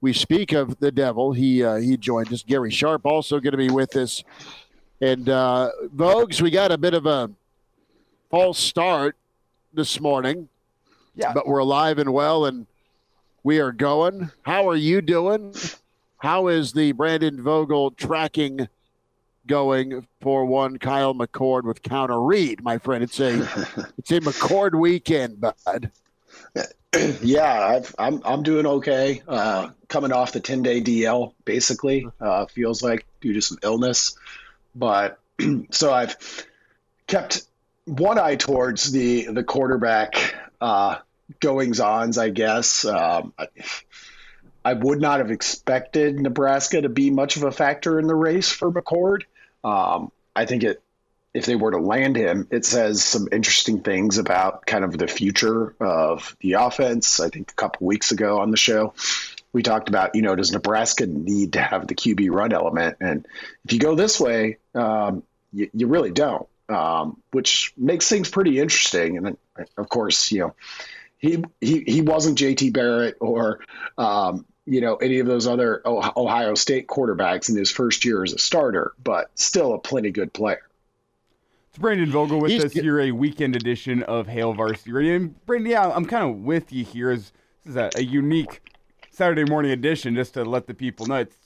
we 0.00 0.12
speak 0.12 0.52
of 0.52 0.78
the 0.78 0.92
devil, 0.92 1.32
he 1.32 1.64
uh, 1.64 1.76
he 1.76 1.96
joined 1.96 2.32
us. 2.32 2.42
Gary 2.42 2.70
Sharp 2.70 3.04
also 3.04 3.40
going 3.40 3.52
to 3.52 3.58
be 3.58 3.70
with 3.70 3.96
us. 3.96 4.22
And 5.00 5.28
uh, 5.28 5.70
Vogues, 5.94 6.40
we 6.40 6.50
got 6.50 6.72
a 6.72 6.78
bit 6.78 6.94
of 6.94 7.06
a 7.06 7.30
false 8.30 8.58
start 8.58 9.16
this 9.72 10.00
morning. 10.00 10.48
Yeah. 11.14 11.32
But 11.32 11.46
we're 11.46 11.58
alive 11.58 11.98
and 11.98 12.12
well 12.12 12.46
and 12.46 12.66
we 13.42 13.58
are 13.60 13.72
going. 13.72 14.30
How 14.42 14.68
are 14.68 14.76
you 14.76 15.00
doing? 15.00 15.54
How 16.18 16.48
is 16.48 16.72
the 16.72 16.92
Brandon 16.92 17.42
Vogel 17.42 17.92
tracking 17.92 18.68
going 19.46 20.06
for 20.20 20.44
one 20.44 20.78
Kyle 20.78 21.14
McCord 21.14 21.62
with 21.62 21.82
counter 21.82 22.20
read, 22.20 22.62
my 22.62 22.78
friend? 22.78 23.02
It's 23.02 23.20
a 23.20 23.40
it's 23.98 24.10
a 24.10 24.20
McCord 24.20 24.78
weekend, 24.78 25.40
bud. 25.40 25.90
yeah, 27.22 27.66
I've, 27.66 27.94
I'm 27.98 28.22
I'm 28.24 28.42
doing 28.42 28.66
okay. 28.66 29.22
Uh, 29.28 29.70
coming 29.88 30.12
off 30.12 30.32
the 30.32 30.40
10 30.40 30.62
day 30.62 30.80
DL, 30.80 31.34
basically, 31.44 32.08
uh, 32.20 32.46
feels 32.46 32.82
like 32.82 33.06
due 33.20 33.34
to 33.34 33.42
some 33.42 33.58
illness, 33.62 34.16
but 34.74 35.18
so 35.70 35.92
I've 35.92 36.16
kept 37.06 37.42
one 37.84 38.18
eye 38.18 38.36
towards 38.36 38.90
the 38.90 39.26
the 39.26 39.44
quarterback 39.44 40.34
uh, 40.60 40.96
goings 41.40 41.80
ons. 41.80 42.16
I 42.16 42.30
guess 42.30 42.84
um, 42.84 43.34
I, 43.38 43.48
I, 44.64 44.72
would 44.74 45.00
not 45.00 45.18
have 45.18 45.30
expected 45.30 46.18
Nebraska 46.18 46.80
to 46.80 46.88
be 46.88 47.10
much 47.10 47.36
of 47.36 47.42
a 47.42 47.52
factor 47.52 47.98
in 47.98 48.06
the 48.06 48.14
race 48.14 48.50
for 48.50 48.70
McCord. 48.70 49.22
Um, 49.62 50.10
I 50.34 50.46
think 50.46 50.64
it 50.64 50.82
if 51.38 51.46
they 51.46 51.54
were 51.54 51.70
to 51.70 51.78
land 51.78 52.16
him, 52.16 52.48
it 52.50 52.64
says 52.64 53.04
some 53.04 53.28
interesting 53.30 53.80
things 53.80 54.18
about 54.18 54.66
kind 54.66 54.84
of 54.84 54.98
the 54.98 55.06
future 55.06 55.72
of 55.80 56.36
the 56.40 56.54
offense. 56.54 57.20
I 57.20 57.28
think 57.28 57.52
a 57.52 57.54
couple 57.54 57.86
weeks 57.86 58.10
ago 58.10 58.40
on 58.40 58.50
the 58.50 58.56
show, 58.56 58.92
we 59.52 59.62
talked 59.62 59.88
about, 59.88 60.16
you 60.16 60.22
know, 60.22 60.34
does 60.34 60.50
Nebraska 60.50 61.06
need 61.06 61.52
to 61.52 61.60
have 61.60 61.86
the 61.86 61.94
QB 61.94 62.30
run 62.32 62.52
element? 62.52 62.96
And 63.00 63.24
if 63.64 63.72
you 63.72 63.78
go 63.78 63.94
this 63.94 64.18
way, 64.18 64.58
um, 64.74 65.22
you, 65.52 65.70
you, 65.72 65.86
really 65.86 66.10
don't, 66.10 66.48
um, 66.68 67.22
which 67.30 67.72
makes 67.76 68.08
things 68.08 68.28
pretty 68.28 68.58
interesting. 68.58 69.16
And 69.16 69.26
then, 69.26 69.36
of 69.76 69.88
course, 69.88 70.32
you 70.32 70.40
know, 70.40 70.54
he 71.18 71.44
he 71.60 71.84
he 71.86 72.02
wasn't 72.02 72.38
JT 72.38 72.72
Barrett 72.72 73.16
or 73.20 73.60
um, 73.96 74.44
you 74.66 74.80
know 74.80 74.96
any 74.96 75.20
of 75.20 75.26
those 75.26 75.46
other 75.46 75.82
Ohio 75.84 76.54
State 76.54 76.86
quarterbacks 76.86 77.48
in 77.48 77.56
his 77.56 77.70
first 77.70 78.04
year 78.04 78.22
as 78.22 78.32
a 78.32 78.38
starter, 78.38 78.92
but 79.02 79.30
still 79.34 79.72
a 79.74 79.78
plenty 79.78 80.10
good 80.10 80.32
player. 80.32 80.67
It's 81.78 81.82
Brandon 81.82 82.10
Vogel 82.10 82.40
with 82.40 82.50
He's 82.50 82.64
us 82.64 82.72
here, 82.72 82.98
a 82.98 83.12
weekend 83.12 83.54
edition 83.54 84.02
of 84.02 84.26
Hail 84.26 84.52
Varsity 84.52 84.90
Radio. 84.90 85.14
And 85.14 85.46
Brandon, 85.46 85.70
yeah, 85.70 85.88
I'm 85.88 86.06
kind 86.06 86.28
of 86.28 86.38
with 86.38 86.72
you 86.72 86.84
here. 86.84 87.08
As 87.08 87.30
this 87.62 87.70
is 87.70 87.76
a, 87.76 87.88
a 87.94 88.02
unique 88.02 88.68
Saturday 89.12 89.44
morning 89.44 89.70
edition, 89.70 90.16
just 90.16 90.34
to 90.34 90.44
let 90.44 90.66
the 90.66 90.74
people 90.74 91.06
know 91.06 91.18
it's 91.18 91.36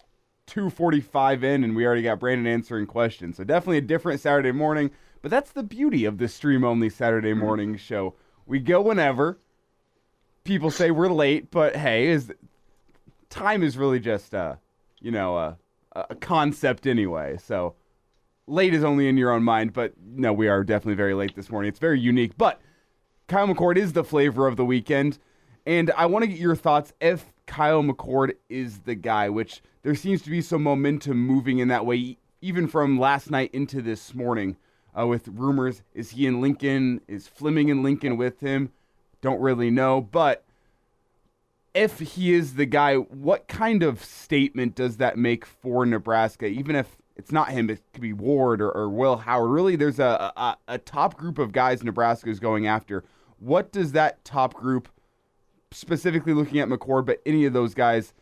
2:45 0.47 1.43
in, 1.43 1.65
and 1.65 1.77
we 1.77 1.85
already 1.85 2.01
got 2.01 2.19
Brandon 2.19 2.47
answering 2.47 2.87
questions. 2.87 3.37
So 3.37 3.45
definitely 3.45 3.77
a 3.77 3.83
different 3.83 4.21
Saturday 4.21 4.53
morning. 4.53 4.91
But 5.21 5.31
that's 5.31 5.53
the 5.53 5.63
beauty 5.63 6.07
of 6.07 6.17
the 6.17 6.29
stream 6.29 6.65
only 6.65 6.89
Saturday 6.89 7.35
morning 7.35 7.77
show. 7.77 8.15
We 8.47 8.59
go 8.59 8.81
whenever. 8.81 9.39
People 10.45 10.71
say 10.71 10.91
we're 10.91 11.13
late, 11.13 11.51
but 11.51 11.77
hey, 11.77 12.07
is 12.07 12.33
time 13.29 13.63
is 13.63 13.77
really 13.77 14.01
just 14.01 14.33
a, 14.33 14.61
you 14.99 15.11
know, 15.11 15.37
uh, 15.37 15.55
a 15.95 16.15
concept 16.15 16.87
anyway. 16.87 17.37
So 17.37 17.75
late 18.47 18.75
is 18.75 18.85
only 18.85 19.09
in 19.09 19.17
your 19.17 19.31
own 19.31 19.43
mind, 19.43 19.73
but 19.73 19.95
no, 20.05 20.33
we 20.33 20.49
are 20.49 20.65
definitely 20.65 20.95
very 20.95 21.15
late 21.15 21.35
this 21.35 21.51
morning. 21.51 21.69
It's 21.69 21.79
very 21.79 22.01
unique. 22.01 22.37
But 22.37 22.61
Kyle 23.29 23.47
McCord 23.47 23.77
is 23.77 23.93
the 23.93 24.05
flavor 24.05 24.47
of 24.47 24.57
the 24.57 24.65
weekend. 24.65 25.19
And 25.65 25.91
I 25.93 26.07
want 26.07 26.25
to 26.25 26.27
get 26.27 26.39
your 26.39 26.57
thoughts 26.57 26.93
if 27.01 27.33
Kyle 27.47 27.83
McCord 27.83 28.35
is 28.49 28.81
the 28.81 28.95
guy, 28.95 29.29
which 29.29 29.63
there 29.83 29.95
seems 29.95 30.23
to 30.23 30.31
be 30.31 30.41
some 30.41 30.63
momentum 30.63 31.19
moving 31.19 31.59
in 31.59 31.69
that 31.69 31.87
way, 31.87 32.19
even 32.41 32.67
from 32.67 32.99
last 32.99 33.31
night 33.31 33.51
into 33.53 33.81
this 33.81 34.15
morning 34.15 34.57
uh, 34.99 35.07
with 35.07 35.29
rumors. 35.29 35.83
Is 35.95 36.11
he 36.11 36.27
in 36.27 36.41
Lincoln? 36.41 37.01
Is 37.07 37.29
Fleming 37.29 37.69
in 37.69 37.83
Lincoln 37.83 38.17
with 38.17 38.41
him? 38.41 38.73
Don't 39.21 39.41
really 39.41 39.71
know. 39.71 40.01
But 40.01 40.45
if 41.75 42.01
he 42.01 42.35
is 42.35 42.55
the 42.55 42.67
guy, 42.67 42.97
what 42.97 43.47
kind 43.47 43.83
of 43.83 44.05
statement 44.05 44.75
does 44.75 44.97
that 44.97 45.17
make 45.17 45.47
for 45.47 45.87
Nebraska? 45.87 46.47
Even 46.47 46.75
if 46.75 46.97
it's 47.17 47.33
not 47.33 47.51
him. 47.51 47.71
It 47.71 47.83
could 47.93 48.03
be 48.03 48.13
Ward 48.13 48.61
or, 48.61 48.71
or 48.71 48.89
Will 48.89 49.17
Howard. 49.17 49.51
Really, 49.51 49.77
there's 49.77 49.99
a, 49.99 50.33
a, 50.37 50.57
a 50.69 50.79
top 50.79 51.17
group 51.17 51.39
of 51.39 51.53
guys 51.53 51.83
Nebraska 51.83 52.31
is 52.31 52.41
going 52.41 52.67
after. 52.67 53.05
What 53.39 53.73
does 53.73 53.93
that 53.93 54.25
top 54.25 54.55
group, 54.55 54.89
specifically 55.73 56.33
looking 56.33 56.61
at 56.61 56.69
McCord, 56.69 57.07
but 57.07 57.21
any 57.27 57.45
of 57.45 57.53
those 57.53 57.75
guys, 57.75 58.15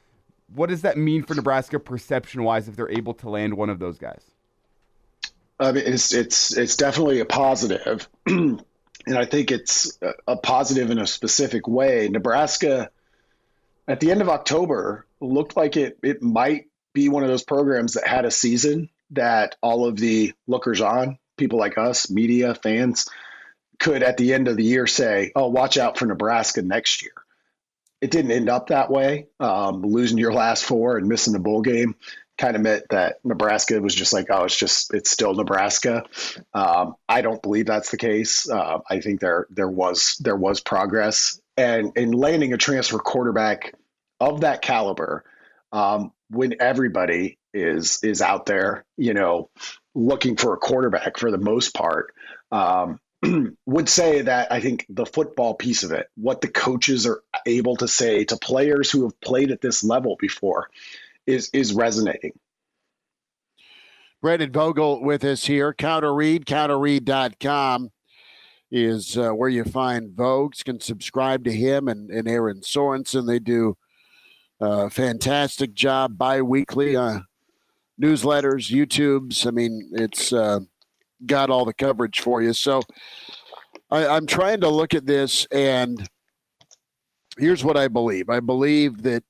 what 0.54 0.68
does 0.68 0.82
that 0.82 0.96
mean 0.96 1.22
for 1.22 1.34
Nebraska 1.34 1.78
perception 1.78 2.42
wise 2.42 2.68
if 2.68 2.76
they're 2.76 2.90
able 2.90 3.14
to 3.14 3.28
land 3.28 3.54
one 3.54 3.70
of 3.70 3.78
those 3.78 3.98
guys? 3.98 4.22
I 5.60 5.72
mean, 5.72 5.84
it's 5.86 6.14
it's 6.14 6.56
it's 6.56 6.76
definitely 6.76 7.20
a 7.20 7.26
positive, 7.26 8.08
and 8.26 8.62
I 9.06 9.26
think 9.26 9.50
it's 9.50 9.98
a 10.26 10.36
positive 10.36 10.90
in 10.90 10.98
a 10.98 11.06
specific 11.06 11.68
way. 11.68 12.08
Nebraska, 12.08 12.90
at 13.86 14.00
the 14.00 14.10
end 14.10 14.22
of 14.22 14.30
October, 14.30 15.04
looked 15.20 15.58
like 15.58 15.76
it 15.76 15.98
it 16.02 16.22
might 16.22 16.69
be 16.92 17.08
one 17.08 17.22
of 17.22 17.28
those 17.28 17.44
programs 17.44 17.94
that 17.94 18.06
had 18.06 18.24
a 18.24 18.30
season 18.30 18.88
that 19.10 19.56
all 19.62 19.86
of 19.86 19.96
the 19.96 20.32
lookers 20.46 20.80
on, 20.80 21.18
people 21.36 21.58
like 21.58 21.78
us, 21.78 22.10
media, 22.10 22.54
fans, 22.54 23.08
could 23.78 24.02
at 24.02 24.16
the 24.16 24.34
end 24.34 24.48
of 24.48 24.56
the 24.56 24.64
year 24.64 24.86
say, 24.86 25.32
oh, 25.34 25.48
watch 25.48 25.78
out 25.78 25.98
for 25.98 26.06
Nebraska 26.06 26.62
next 26.62 27.02
year. 27.02 27.12
It 28.00 28.10
didn't 28.10 28.30
end 28.30 28.48
up 28.48 28.68
that 28.68 28.90
way. 28.90 29.26
Um, 29.40 29.82
losing 29.82 30.18
your 30.18 30.32
last 30.32 30.64
four 30.64 30.96
and 30.96 31.08
missing 31.08 31.32
the 31.32 31.38
bowl 31.38 31.62
game 31.62 31.96
kind 32.38 32.56
of 32.56 32.62
meant 32.62 32.84
that 32.88 33.16
Nebraska 33.22 33.80
was 33.80 33.94
just 33.94 34.12
like, 34.12 34.28
oh, 34.30 34.44
it's 34.44 34.56
just 34.56 34.94
it's 34.94 35.10
still 35.10 35.34
Nebraska. 35.34 36.04
Um, 36.54 36.94
I 37.08 37.20
don't 37.20 37.42
believe 37.42 37.66
that's 37.66 37.90
the 37.90 37.98
case. 37.98 38.48
Uh, 38.48 38.78
I 38.88 39.00
think 39.00 39.20
there 39.20 39.46
there 39.50 39.68
was 39.68 40.16
there 40.20 40.36
was 40.36 40.60
progress, 40.60 41.38
and 41.56 41.92
in 41.96 42.12
landing 42.12 42.54
a 42.54 42.56
transfer 42.56 42.98
quarterback 42.98 43.74
of 44.18 44.40
that 44.40 44.62
caliber 44.62 45.24
um, 45.72 46.12
when 46.30 46.54
everybody 46.60 47.38
is 47.52 47.98
is 48.02 48.22
out 48.22 48.46
there, 48.46 48.84
you 48.96 49.14
know, 49.14 49.50
looking 49.94 50.36
for 50.36 50.54
a 50.54 50.58
quarterback 50.58 51.18
for 51.18 51.30
the 51.30 51.38
most 51.38 51.74
part, 51.74 52.14
um, 52.52 53.00
would 53.66 53.88
say 53.88 54.22
that 54.22 54.52
I 54.52 54.60
think 54.60 54.86
the 54.88 55.06
football 55.06 55.54
piece 55.54 55.82
of 55.82 55.92
it, 55.92 56.06
what 56.16 56.40
the 56.40 56.48
coaches 56.48 57.06
are 57.06 57.22
able 57.46 57.76
to 57.76 57.88
say 57.88 58.24
to 58.24 58.36
players 58.36 58.90
who 58.90 59.02
have 59.04 59.20
played 59.20 59.50
at 59.50 59.60
this 59.60 59.82
level 59.84 60.16
before, 60.18 60.70
is 61.26 61.50
is 61.52 61.74
resonating. 61.74 62.32
Brandon 64.22 64.52
Vogel 64.52 65.02
with 65.02 65.24
us 65.24 65.46
here. 65.46 65.72
Counter 65.72 66.14
Read, 66.14 66.44
counterread.com 66.44 67.90
is 68.70 69.16
uh, 69.16 69.30
where 69.30 69.48
you 69.48 69.64
find 69.64 70.10
Vogues. 70.10 70.62
Can 70.62 70.78
subscribe 70.78 71.44
to 71.44 71.52
him 71.52 71.88
and, 71.88 72.10
and 72.10 72.28
Erin 72.28 72.60
Sorensen. 72.60 73.26
They 73.26 73.38
do 73.38 73.76
uh, 74.60 74.88
fantastic 74.88 75.74
job 75.74 76.18
bi-weekly 76.18 76.96
uh, 76.96 77.20
newsletters, 78.00 78.70
YouTubes. 78.70 79.46
I 79.46 79.50
mean, 79.50 79.90
it's 79.92 80.32
uh, 80.32 80.60
got 81.26 81.50
all 81.50 81.64
the 81.64 81.74
coverage 81.74 82.20
for 82.20 82.42
you. 82.42 82.52
So 82.52 82.82
I, 83.90 84.06
I'm 84.06 84.26
trying 84.26 84.60
to 84.60 84.68
look 84.68 84.94
at 84.94 85.06
this, 85.06 85.46
and 85.50 86.08
here's 87.38 87.64
what 87.64 87.76
I 87.76 87.88
believe. 87.88 88.28
I 88.28 88.40
believe 88.40 89.02
that 89.02 89.24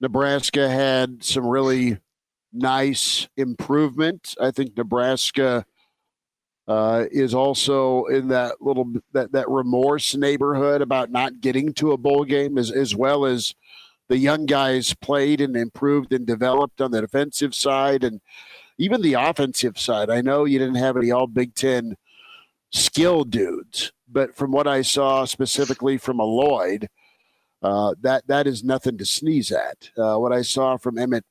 Nebraska 0.00 0.68
had 0.68 1.24
some 1.24 1.46
really 1.46 1.98
nice 2.52 3.28
improvement. 3.36 4.34
I 4.40 4.50
think 4.50 4.76
Nebraska 4.76 5.66
uh, 6.66 7.06
is 7.10 7.34
also 7.34 8.04
in 8.06 8.28
that 8.28 8.60
little 8.60 8.92
that 9.12 9.32
that 9.32 9.48
remorse 9.48 10.14
neighborhood 10.14 10.82
about 10.82 11.10
not 11.10 11.40
getting 11.40 11.72
to 11.74 11.92
a 11.92 11.96
bowl 11.96 12.24
game, 12.24 12.58
as 12.58 12.70
as 12.70 12.94
well 12.94 13.24
as 13.24 13.54
the 14.08 14.18
young 14.18 14.46
guys 14.46 14.94
played 14.94 15.40
and 15.40 15.56
improved 15.56 16.12
and 16.12 16.26
developed 16.26 16.80
on 16.80 16.90
the 16.90 17.00
defensive 17.00 17.54
side 17.54 18.02
and 18.02 18.20
even 18.78 19.02
the 19.02 19.14
offensive 19.14 19.78
side. 19.78 20.08
I 20.10 20.20
know 20.20 20.44
you 20.44 20.58
didn't 20.58 20.76
have 20.76 20.96
any 20.96 21.10
all 21.10 21.26
Big 21.26 21.54
Ten 21.54 21.96
skill 22.70 23.24
dudes, 23.24 23.92
but 24.08 24.34
from 24.34 24.50
what 24.50 24.66
I 24.66 24.82
saw 24.82 25.24
specifically 25.24 25.98
from 25.98 26.18
Lloyd, 26.18 26.88
uh, 27.62 27.94
that 28.00 28.26
that 28.28 28.46
is 28.46 28.62
nothing 28.62 28.96
to 28.98 29.04
sneeze 29.04 29.50
at. 29.50 29.90
Uh, 29.96 30.16
what 30.16 30.32
I 30.32 30.42
saw 30.42 30.76
from 30.76 30.96
Emmett 30.96 31.24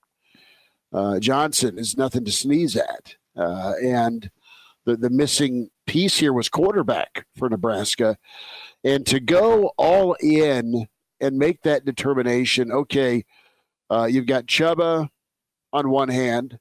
uh, 0.93 1.19
Johnson 1.19 1.79
is 1.79 1.97
nothing 1.97 2.25
to 2.25 2.31
sneeze 2.31 2.75
at, 2.75 3.15
uh, 3.35 3.73
and 3.81 4.29
the 4.85 4.97
the 4.97 5.09
missing 5.09 5.69
piece 5.85 6.17
here 6.17 6.33
was 6.33 6.49
quarterback 6.49 7.25
for 7.37 7.49
Nebraska, 7.49 8.17
and 8.83 9.05
to 9.07 9.21
go 9.21 9.71
all 9.77 10.17
in 10.19 10.87
and 11.19 11.37
make 11.37 11.61
that 11.63 11.85
determination. 11.85 12.71
Okay, 12.71 13.25
uh, 13.89 14.07
you've 14.09 14.25
got 14.25 14.45
Chubba 14.45 15.09
on 15.73 15.89
one 15.89 16.09
hand, 16.09 16.59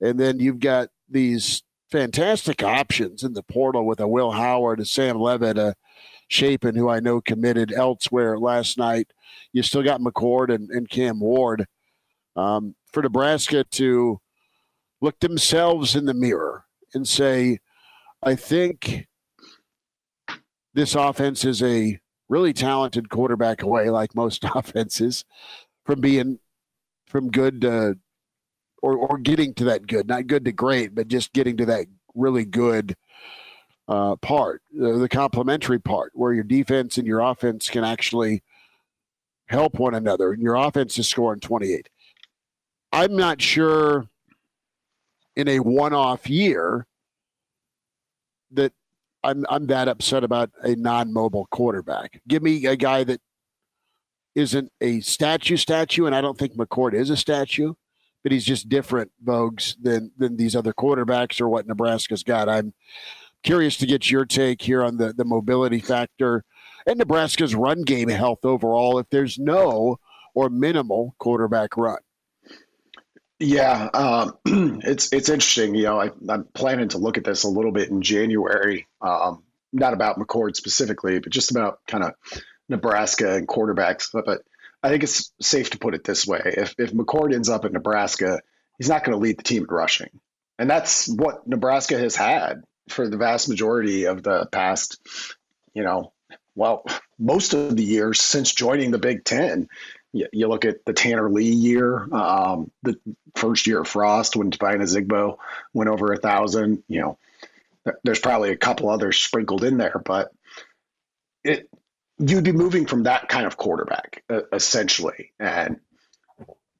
and 0.00 0.18
then 0.18 0.40
you've 0.40 0.60
got 0.60 0.88
these 1.08 1.62
fantastic 1.90 2.62
options 2.62 3.22
in 3.22 3.32
the 3.32 3.42
portal 3.42 3.84
with 3.84 4.00
a 4.00 4.08
Will 4.08 4.32
Howard, 4.32 4.80
a 4.80 4.84
Sam 4.84 5.18
Leavitt, 5.18 5.58
a 5.58 5.74
Shapen, 6.28 6.76
who 6.76 6.88
I 6.88 7.00
know 7.00 7.20
committed 7.20 7.72
elsewhere 7.72 8.38
last 8.38 8.78
night. 8.78 9.12
You 9.52 9.62
still 9.62 9.82
got 9.82 10.00
McCord 10.00 10.54
and, 10.54 10.70
and 10.70 10.88
Cam 10.88 11.20
Ward. 11.20 11.66
Um, 12.36 12.76
for 12.92 13.02
Nebraska 13.02 13.64
to 13.64 14.20
look 15.00 15.18
themselves 15.20 15.96
in 15.96 16.04
the 16.04 16.14
mirror 16.14 16.64
and 16.94 17.06
say, 17.06 17.58
I 18.22 18.34
think 18.34 19.08
this 20.74 20.94
offense 20.94 21.44
is 21.44 21.62
a 21.62 21.98
really 22.30 22.54
talented 22.54 23.10
quarterback 23.10 23.62
away, 23.62 23.90
like 23.90 24.14
most 24.14 24.44
offenses, 24.54 25.26
from 25.84 26.00
being 26.00 26.38
from 27.06 27.30
good 27.30 27.60
to 27.60 27.98
or 28.82 28.96
or 28.96 29.18
getting 29.18 29.52
to 29.54 29.64
that 29.64 29.86
good, 29.86 30.08
not 30.08 30.26
good 30.26 30.46
to 30.46 30.52
great, 30.52 30.94
but 30.94 31.08
just 31.08 31.34
getting 31.34 31.58
to 31.58 31.66
that 31.66 31.86
really 32.14 32.44
good 32.44 32.96
uh, 33.88 34.16
part, 34.16 34.62
uh, 34.80 34.96
the 34.98 35.08
complementary 35.08 35.80
part, 35.80 36.12
where 36.14 36.32
your 36.32 36.44
defense 36.44 36.96
and 36.96 37.06
your 37.06 37.20
offense 37.20 37.68
can 37.68 37.84
actually 37.84 38.42
help 39.48 39.74
one 39.74 39.94
another, 39.94 40.32
and 40.32 40.42
your 40.42 40.54
offense 40.54 40.96
is 40.98 41.08
scoring 41.08 41.40
28. 41.40 41.88
I'm 42.92 43.16
not 43.16 43.42
sure 43.42 44.08
in 45.36 45.48
a 45.48 45.58
one-off 45.58 46.28
year 46.28 46.86
that 48.52 48.72
I'm 49.22 49.44
I'm 49.48 49.66
that 49.66 49.88
upset 49.88 50.24
about 50.24 50.50
a 50.62 50.74
non-mobile 50.76 51.46
quarterback. 51.50 52.20
Give 52.26 52.42
me 52.42 52.66
a 52.66 52.76
guy 52.76 53.04
that 53.04 53.20
isn't 54.34 54.70
a 54.80 55.00
statue 55.00 55.56
statue, 55.56 56.06
and 56.06 56.14
I 56.14 56.20
don't 56.20 56.38
think 56.38 56.54
McCord 56.54 56.94
is 56.94 57.10
a 57.10 57.16
statue, 57.16 57.74
but 58.22 58.32
he's 58.32 58.44
just 58.44 58.68
different, 58.68 59.10
Voges, 59.24 59.76
than 59.80 60.10
than 60.16 60.36
these 60.36 60.56
other 60.56 60.72
quarterbacks 60.72 61.40
or 61.40 61.48
what 61.48 61.66
Nebraska's 61.66 62.22
got. 62.22 62.48
I'm 62.48 62.72
curious 63.42 63.76
to 63.78 63.86
get 63.86 64.10
your 64.10 64.24
take 64.24 64.62
here 64.62 64.82
on 64.82 64.96
the 64.96 65.12
the 65.12 65.24
mobility 65.24 65.80
factor 65.80 66.44
and 66.86 66.98
Nebraska's 66.98 67.54
run 67.54 67.82
game 67.82 68.08
health 68.08 68.44
overall. 68.44 68.98
If 68.98 69.08
there's 69.10 69.38
no 69.38 69.98
or 70.34 70.48
minimal 70.48 71.14
quarterback 71.18 71.76
run. 71.76 71.98
Yeah, 73.40 73.88
um, 73.94 74.34
it's 74.84 75.12
it's 75.12 75.30
interesting. 75.30 75.74
You 75.74 75.84
know, 75.84 76.00
I, 76.00 76.10
am 76.28 76.46
planning 76.52 76.88
to 76.90 76.98
look 76.98 77.16
at 77.16 77.24
this 77.24 77.44
a 77.44 77.48
little 77.48 77.72
bit 77.72 77.88
in 77.88 78.02
January. 78.02 78.86
Um, 79.00 79.42
not 79.72 79.94
about 79.94 80.18
McCord 80.18 80.56
specifically, 80.56 81.18
but 81.20 81.32
just 81.32 81.50
about 81.50 81.80
kind 81.86 82.04
of 82.04 82.14
Nebraska 82.68 83.34
and 83.34 83.48
quarterbacks. 83.48 84.10
But, 84.12 84.26
but, 84.26 84.42
I 84.82 84.88
think 84.88 85.02
it's 85.02 85.32
safe 85.40 85.70
to 85.70 85.78
put 85.78 85.94
it 85.94 86.04
this 86.04 86.26
way: 86.26 86.40
if 86.44 86.74
if 86.78 86.92
McCord 86.92 87.34
ends 87.34 87.48
up 87.48 87.64
at 87.64 87.72
Nebraska, 87.72 88.40
he's 88.76 88.90
not 88.90 89.04
going 89.04 89.16
to 89.16 89.22
lead 89.22 89.38
the 89.38 89.42
team 89.42 89.64
in 89.64 89.74
rushing, 89.74 90.20
and 90.58 90.68
that's 90.68 91.08
what 91.08 91.46
Nebraska 91.46 91.98
has 91.98 92.14
had 92.14 92.62
for 92.90 93.08
the 93.08 93.16
vast 93.16 93.48
majority 93.48 94.04
of 94.04 94.22
the 94.22 94.46
past, 94.46 94.98
you 95.74 95.82
know, 95.82 96.12
well, 96.54 96.84
most 97.18 97.54
of 97.54 97.76
the 97.76 97.84
years 97.84 98.20
since 98.20 98.52
joining 98.52 98.90
the 98.90 98.98
Big 98.98 99.24
Ten 99.24 99.68
you, 100.12 100.26
you 100.32 100.48
look 100.48 100.64
at 100.64 100.84
the 100.84 100.92
Tanner 100.92 101.30
Lee 101.30 101.52
year, 101.52 102.02
um, 102.12 102.70
the 102.82 102.98
first 103.34 103.66
year 103.66 103.80
of 103.80 103.88
Frost 103.88 104.36
when 104.36 104.50
Devine 104.50 104.80
Ozigbo 104.80 105.38
went 105.72 105.90
over 105.90 106.12
a 106.12 106.18
thousand. 106.18 106.82
You 106.88 107.00
know, 107.00 107.18
there's 108.04 108.20
probably 108.20 108.50
a 108.50 108.56
couple 108.56 108.90
others 108.90 109.18
sprinkled 109.18 109.64
in 109.64 109.78
there, 109.78 110.00
but 110.04 110.32
it 111.44 111.68
you'd 112.18 112.44
be 112.44 112.52
moving 112.52 112.86
from 112.86 113.04
that 113.04 113.28
kind 113.28 113.46
of 113.46 113.56
quarterback 113.56 114.22
uh, 114.28 114.42
essentially, 114.52 115.32
and 115.38 115.80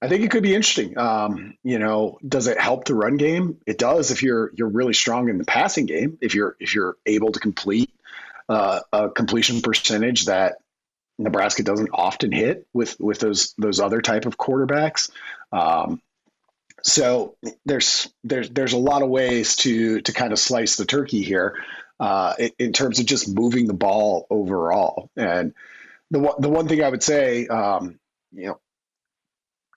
I 0.02 0.08
think 0.08 0.24
it 0.24 0.30
could 0.30 0.42
be 0.42 0.54
interesting. 0.54 0.96
Um, 0.98 1.56
you 1.62 1.78
know, 1.78 2.18
does 2.26 2.46
it 2.46 2.58
help 2.58 2.84
the 2.84 2.94
run 2.94 3.16
game? 3.16 3.58
It 3.66 3.78
does 3.78 4.10
if 4.10 4.22
you're 4.22 4.50
you're 4.54 4.68
really 4.68 4.94
strong 4.94 5.28
in 5.28 5.38
the 5.38 5.44
passing 5.44 5.86
game. 5.86 6.18
If 6.20 6.34
you're 6.34 6.56
if 6.58 6.74
you're 6.74 6.96
able 7.06 7.32
to 7.32 7.40
complete 7.40 7.90
uh, 8.48 8.80
a 8.92 9.10
completion 9.10 9.60
percentage 9.60 10.26
that 10.26 10.56
Nebraska 11.20 11.62
doesn't 11.62 11.90
often 11.92 12.32
hit 12.32 12.66
with 12.72 12.98
with 12.98 13.18
those 13.20 13.54
those 13.58 13.78
other 13.78 14.00
type 14.00 14.26
of 14.26 14.38
quarterbacks. 14.38 15.10
Um, 15.52 16.00
so 16.82 17.36
there's 17.66 18.12
there's 18.24 18.48
there's 18.50 18.72
a 18.72 18.78
lot 18.78 19.02
of 19.02 19.10
ways 19.10 19.56
to 19.56 20.00
to 20.00 20.12
kind 20.12 20.32
of 20.32 20.38
slice 20.38 20.76
the 20.76 20.86
turkey 20.86 21.22
here 21.22 21.62
uh, 22.00 22.34
in, 22.58 22.72
terms 22.72 22.98
of 22.98 23.06
just 23.06 23.28
moving 23.28 23.66
the 23.66 23.74
ball 23.74 24.26
overall. 24.30 25.10
And 25.16 25.54
the 26.10 26.34
the 26.38 26.48
one 26.48 26.68
thing 26.68 26.82
I 26.82 26.88
would 26.88 27.02
say, 27.02 27.46
um, 27.48 27.98
you 28.32 28.46
know, 28.46 28.60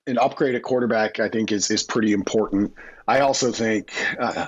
an 0.07 0.17
upgrade 0.17 0.55
at 0.55 0.63
quarterback 0.63 1.19
I 1.19 1.27
think 1.27 1.51
is 1.51 1.69
is 1.69 1.83
pretty 1.83 2.13
important. 2.13 2.73
I 3.07 3.19
also 3.19 3.51
think. 3.51 3.91
Uh, 4.17 4.47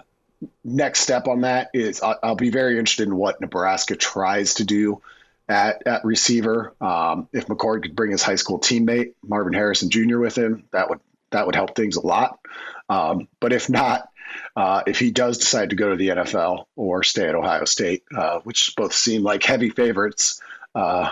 next 0.64 1.00
step 1.00 1.28
on 1.28 1.42
that 1.42 1.70
is 1.74 2.02
I'll, 2.02 2.20
I'll 2.22 2.36
be 2.36 2.50
very 2.50 2.78
interested 2.78 3.08
in 3.08 3.16
what 3.16 3.40
Nebraska 3.42 3.96
tries 3.96 4.56
to 4.56 4.66
do 4.66 5.02
at, 5.48 5.86
at 5.86 6.06
receiver. 6.06 6.76
Um, 6.82 7.30
if 7.34 7.48
McCord 7.48 7.84
could 7.84 7.96
bring 7.96 8.12
his 8.12 8.24
high 8.24 8.36
school 8.36 8.60
teammate 8.60 9.14
Marvin 9.24 9.54
Harrison 9.54 9.90
Jr. 9.90 10.20
with 10.20 10.38
him, 10.38 10.66
that 10.72 10.90
would 10.90 11.00
that 11.32 11.46
would 11.46 11.56
help 11.56 11.76
things 11.76 11.96
a 11.96 12.06
lot. 12.06 12.40
Um, 12.88 13.28
but 13.40 13.52
if 13.52 13.70
not, 13.70 14.08
uh, 14.56 14.84
if 14.88 15.00
he 15.00 15.12
does 15.12 15.38
decide 15.38 15.72
to 15.72 15.76
go 15.76 15.90
to 15.90 15.96
the 15.96 16.10
NFL 16.10 16.66
or 16.76 17.04
stay 17.04 17.28
at 17.28 17.36
Ohio 17.36 17.66
State, 17.66 18.04
uh, 18.16 18.40
which 18.44 18.74
both 18.78 18.94
seem 18.94 19.24
like 19.24 19.44
heavy 19.44 19.70
favorites, 19.70 20.42
uh, 20.74 21.10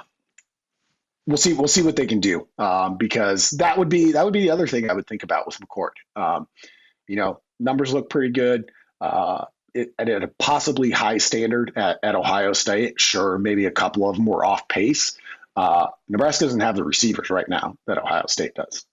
we'll 1.25 1.37
see. 1.37 1.53
We'll 1.53 1.67
see 1.67 1.81
what 1.81 1.95
they 1.95 2.05
can 2.05 2.19
do 2.19 2.47
um, 2.57 2.97
because 2.97 3.51
that 3.51 3.77
would 3.77 3.89
be 3.89 4.13
that 4.13 4.23
would 4.23 4.33
be 4.33 4.43
the 4.43 4.51
other 4.51 4.67
thing 4.67 4.89
I 4.89 4.93
would 4.93 5.07
think 5.07 5.23
about 5.23 5.45
with 5.45 5.59
McCord. 5.59 5.91
Um, 6.15 6.47
you 7.07 7.15
know, 7.15 7.41
numbers 7.59 7.93
look 7.93 8.09
pretty 8.09 8.31
good. 8.31 8.71
At 9.75 10.07
a 10.07 10.29
possibly 10.39 10.91
high 10.91 11.17
standard 11.17 11.73
at, 11.75 11.99
at, 12.03 12.15
Ohio 12.15 12.53
State. 12.53 12.99
Sure, 12.99 13.37
maybe 13.39 13.65
a 13.65 13.71
couple 13.71 14.07
of 14.07 14.15
them 14.15 14.25
were 14.25 14.45
off 14.45 14.67
pace. 14.67 15.17
Uh, 15.55 15.87
Nebraska 16.07 16.45
doesn't 16.45 16.59
have 16.59 16.75
the 16.75 16.83
receivers 16.83 17.29
right 17.29 17.47
now 17.47 17.75
that 17.87 17.97
Ohio 17.97 18.25
State 18.27 18.53
does. 18.53 18.85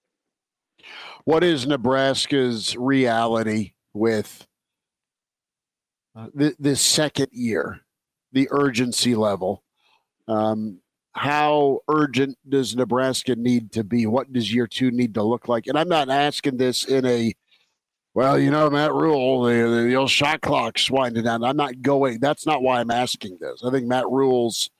What 1.25 1.45
is 1.45 1.67
Nebraska's 1.67 2.77
reality 2.77 3.73
with 3.93 4.47
uh, 6.17 6.29
th- 6.37 6.57
this 6.59 6.81
second 6.81 7.29
year, 7.33 7.81
the 8.33 8.49
urgency 8.51 9.15
level? 9.15 9.63
Um, 10.29 10.81
how 11.13 11.81
urgent 11.89 12.39
does 12.49 12.77
Nebraska 12.77 13.37
need 13.37 13.73
to 13.73 13.85
be? 13.85 14.07
What 14.07 14.33
does 14.33 14.53
year 14.53 14.67
two 14.67 14.91
need 14.91 15.15
to 15.15 15.23
look 15.23 15.49
like? 15.49 15.67
And 15.67 15.79
I'm 15.79 15.89
not 15.89 16.09
asking 16.09 16.57
this 16.57 16.85
in 16.85 17.05
a 17.05 17.35
well, 18.15 18.39
you 18.39 18.51
know, 18.51 18.69
Matt 18.71 18.93
Rhule, 18.93 19.45
the, 19.45 19.87
the 19.89 19.95
old 19.95 20.11
shot 20.11 20.41
clock's 20.41 20.91
winding 20.91 21.25
down. 21.25 21.45
I'm 21.45 21.57
not 21.57 21.83
going. 21.83 22.19
That's 22.21 22.47
not 22.47 22.63
why 22.63 22.81
I'm 22.81 22.91
asking 22.91 23.39
this. 23.41 23.63
I 23.65 23.71
think 23.71 23.87
Matt 23.87 24.09
Rhule's 24.09 24.71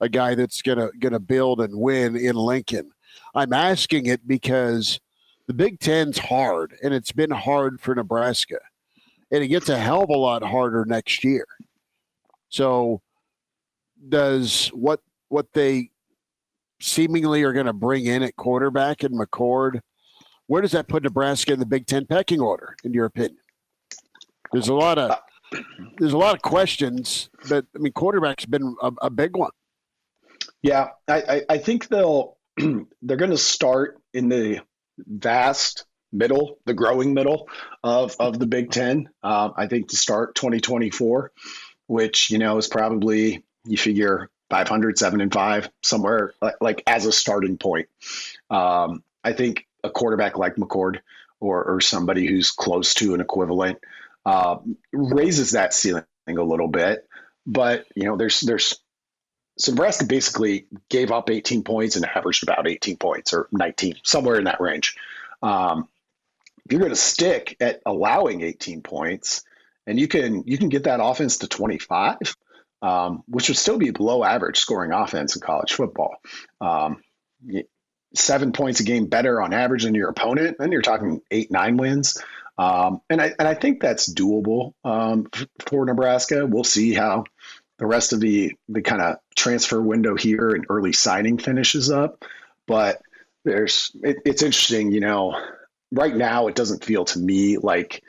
a 0.00 0.08
guy 0.08 0.34
that's 0.34 0.62
gonna 0.62 0.90
gonna 0.98 1.20
build 1.20 1.60
and 1.60 1.74
win 1.78 2.16
in 2.16 2.36
Lincoln. 2.36 2.90
I'm 3.34 3.52
asking 3.52 4.06
it 4.06 4.26
because 4.26 5.00
the 5.46 5.54
Big 5.54 5.78
Ten's 5.78 6.18
hard, 6.18 6.76
and 6.82 6.92
it's 6.92 7.12
been 7.12 7.30
hard 7.30 7.80
for 7.80 7.94
Nebraska, 7.94 8.58
and 9.30 9.42
it 9.42 9.48
gets 9.48 9.68
a 9.68 9.78
hell 9.78 10.02
of 10.02 10.10
a 10.10 10.16
lot 10.16 10.42
harder 10.42 10.84
next 10.84 11.22
year. 11.22 11.46
So, 12.48 13.00
does 14.08 14.68
what 14.68 15.00
what 15.28 15.52
they 15.52 15.90
seemingly 16.80 17.42
are 17.42 17.52
going 17.52 17.66
to 17.66 17.72
bring 17.72 18.06
in 18.06 18.22
at 18.22 18.36
quarterback 18.36 19.02
and 19.02 19.18
McCord? 19.18 19.80
Where 20.46 20.62
does 20.62 20.72
that 20.72 20.88
put 20.88 21.02
Nebraska 21.02 21.52
in 21.52 21.58
the 21.58 21.66
Big 21.66 21.86
Ten 21.86 22.06
pecking 22.06 22.40
order, 22.40 22.76
in 22.84 22.92
your 22.92 23.06
opinion? 23.06 23.38
There's 24.52 24.68
a 24.68 24.74
lot 24.74 24.98
of 24.98 25.18
there's 25.98 26.12
a 26.12 26.18
lot 26.18 26.34
of 26.34 26.42
questions, 26.42 27.30
but 27.48 27.66
I 27.74 27.78
mean, 27.78 27.92
quarterback's 27.92 28.46
been 28.46 28.76
a, 28.80 28.92
a 29.02 29.10
big 29.10 29.36
one. 29.36 29.50
Yeah, 30.62 30.88
I, 31.08 31.22
I, 31.22 31.42
I 31.50 31.58
think 31.58 31.88
they'll 31.88 32.36
they're 32.56 33.16
going 33.16 33.30
to 33.30 33.38
start 33.38 34.00
in 34.14 34.28
the 34.28 34.60
vast 34.98 35.84
middle, 36.12 36.58
the 36.64 36.74
growing 36.74 37.14
middle 37.14 37.48
of 37.82 38.16
of 38.18 38.38
the 38.38 38.46
Big 38.46 38.70
Ten. 38.70 39.08
Um, 39.22 39.54
I 39.56 39.66
think 39.66 39.88
to 39.88 39.96
start 39.96 40.34
2024, 40.34 41.32
which 41.86 42.30
you 42.30 42.38
know 42.38 42.56
is 42.58 42.68
probably 42.68 43.44
you 43.64 43.76
figure 43.76 44.30
500, 44.50 44.98
seven 44.98 45.20
and 45.20 45.32
five 45.32 45.68
somewhere 45.82 46.32
like, 46.40 46.54
like 46.60 46.82
as 46.86 47.06
a 47.06 47.12
starting 47.12 47.58
point. 47.58 47.88
Um, 48.48 49.02
I 49.24 49.32
think 49.32 49.65
a 49.84 49.90
quarterback 49.90 50.38
like 50.38 50.56
McCord 50.56 51.00
or, 51.40 51.64
or 51.64 51.80
somebody 51.80 52.26
who's 52.26 52.50
close 52.50 52.94
to 52.94 53.14
an 53.14 53.20
equivalent 53.20 53.78
uh, 54.24 54.58
raises 54.92 55.52
that 55.52 55.72
ceiling 55.72 56.04
a 56.28 56.32
little 56.42 56.68
bit. 56.68 57.06
But 57.46 57.86
you 57.94 58.04
know, 58.04 58.16
there's 58.16 58.40
there's 58.40 58.80
so 59.58 59.72
Nebraska 59.72 60.04
basically 60.04 60.66
gave 60.90 61.12
up 61.12 61.30
18 61.30 61.62
points 61.62 61.96
and 61.96 62.04
averaged 62.04 62.42
about 62.42 62.68
18 62.68 62.96
points 62.98 63.32
or 63.32 63.48
19, 63.52 63.96
somewhere 64.02 64.36
in 64.36 64.44
that 64.44 64.60
range. 64.60 64.96
Um, 65.42 65.88
if 66.64 66.72
you're 66.72 66.80
going 66.80 66.90
to 66.90 66.96
stick 66.96 67.56
at 67.60 67.80
allowing 67.86 68.42
18 68.42 68.82
points, 68.82 69.44
and 69.86 69.98
you 70.00 70.08
can 70.08 70.42
you 70.46 70.58
can 70.58 70.68
get 70.68 70.84
that 70.84 71.00
offense 71.02 71.38
to 71.38 71.48
25, 71.48 72.16
um, 72.82 73.22
which 73.28 73.48
would 73.48 73.56
still 73.56 73.78
be 73.78 73.92
below 73.92 74.24
average 74.24 74.58
scoring 74.58 74.92
offense 74.92 75.36
in 75.36 75.42
college 75.42 75.72
football. 75.72 76.16
Um, 76.60 77.02
seven 78.16 78.52
points 78.52 78.80
a 78.80 78.84
game 78.84 79.06
better 79.06 79.40
on 79.40 79.52
average 79.52 79.84
than 79.84 79.94
your 79.94 80.08
opponent, 80.08 80.56
then 80.58 80.72
you're 80.72 80.82
talking 80.82 81.20
eight, 81.30 81.50
nine 81.50 81.76
wins. 81.76 82.22
Um, 82.58 83.02
and 83.10 83.20
I 83.20 83.32
and 83.38 83.46
I 83.46 83.54
think 83.54 83.80
that's 83.80 84.12
doable 84.12 84.72
um, 84.84 85.26
for 85.66 85.84
Nebraska. 85.84 86.46
We'll 86.46 86.64
see 86.64 86.94
how 86.94 87.24
the 87.78 87.86
rest 87.86 88.12
of 88.12 88.20
the 88.20 88.56
the 88.68 88.82
kind 88.82 89.02
of 89.02 89.16
transfer 89.34 89.80
window 89.80 90.16
here 90.16 90.50
and 90.50 90.66
early 90.68 90.92
signing 90.92 91.38
finishes 91.38 91.90
up. 91.90 92.24
But 92.66 93.00
there's 93.44 93.90
it, 94.02 94.18
it's 94.24 94.42
interesting, 94.42 94.92
you 94.92 95.00
know. 95.00 95.38
Right 95.92 96.16
now, 96.16 96.48
it 96.48 96.56
doesn't 96.56 96.84
feel 96.84 97.04
to 97.06 97.18
me 97.18 97.58
like 97.58 98.02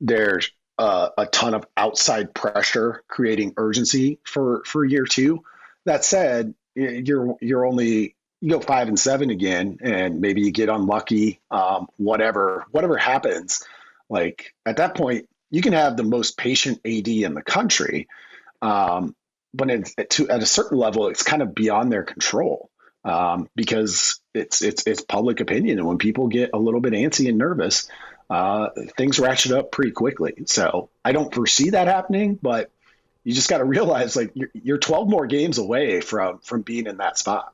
there's 0.00 0.50
a 0.78 1.26
ton 1.30 1.54
of 1.54 1.66
outside 1.76 2.34
pressure 2.34 3.02
creating 3.08 3.54
urgency 3.56 4.20
for 4.24 4.62
for 4.64 4.84
year 4.84 5.04
two. 5.04 5.42
That 5.84 6.04
said, 6.04 6.54
you're 6.74 7.36
you're 7.40 7.66
only 7.66 8.14
you 8.40 8.50
go 8.50 8.60
five 8.60 8.88
and 8.88 8.98
seven 8.98 9.30
again, 9.30 9.78
and 9.82 10.20
maybe 10.20 10.42
you 10.42 10.50
get 10.50 10.68
unlucky. 10.68 11.40
Um, 11.50 11.88
whatever 11.96 12.64
whatever 12.70 12.96
happens, 12.96 13.64
like 14.08 14.54
at 14.64 14.76
that 14.76 14.94
point, 14.94 15.28
you 15.50 15.62
can 15.62 15.72
have 15.72 15.96
the 15.96 16.04
most 16.04 16.36
patient 16.36 16.80
AD 16.84 17.08
in 17.08 17.34
the 17.34 17.42
country, 17.42 18.08
um, 18.62 19.14
but 19.54 19.70
it's, 19.70 19.94
to, 20.10 20.28
at 20.28 20.42
a 20.42 20.46
certain 20.46 20.78
level, 20.78 21.08
it's 21.08 21.22
kind 21.22 21.42
of 21.42 21.54
beyond 21.54 21.90
their 21.90 22.04
control 22.04 22.70
um, 23.04 23.48
because 23.56 24.20
it's 24.34 24.62
it's 24.62 24.86
it's 24.86 25.02
public 25.02 25.40
opinion, 25.40 25.78
and 25.78 25.86
when 25.86 25.98
people 25.98 26.28
get 26.28 26.50
a 26.52 26.58
little 26.58 26.80
bit 26.80 26.92
antsy 26.92 27.28
and 27.28 27.38
nervous, 27.38 27.88
uh, 28.30 28.68
things 28.96 29.18
ratchet 29.18 29.52
up 29.52 29.72
pretty 29.72 29.92
quickly. 29.92 30.34
So 30.46 30.90
I 31.04 31.12
don't 31.12 31.34
foresee 31.34 31.70
that 31.70 31.88
happening, 31.88 32.38
but 32.40 32.70
you 33.24 33.32
just 33.32 33.50
got 33.50 33.58
to 33.58 33.64
realize 33.64 34.16
like 34.16 34.30
you're, 34.34 34.50
you're 34.54 34.78
12 34.78 35.08
more 35.08 35.26
games 35.26 35.58
away 35.58 36.00
from 36.00 36.38
from 36.40 36.62
being 36.62 36.86
in 36.86 36.98
that 36.98 37.18
spot. 37.18 37.52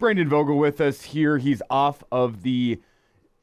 Brandon 0.00 0.30
Vogel 0.30 0.56
with 0.56 0.80
us 0.80 1.02
here. 1.02 1.36
He's 1.36 1.60
off 1.68 2.02
of 2.10 2.42
the 2.42 2.80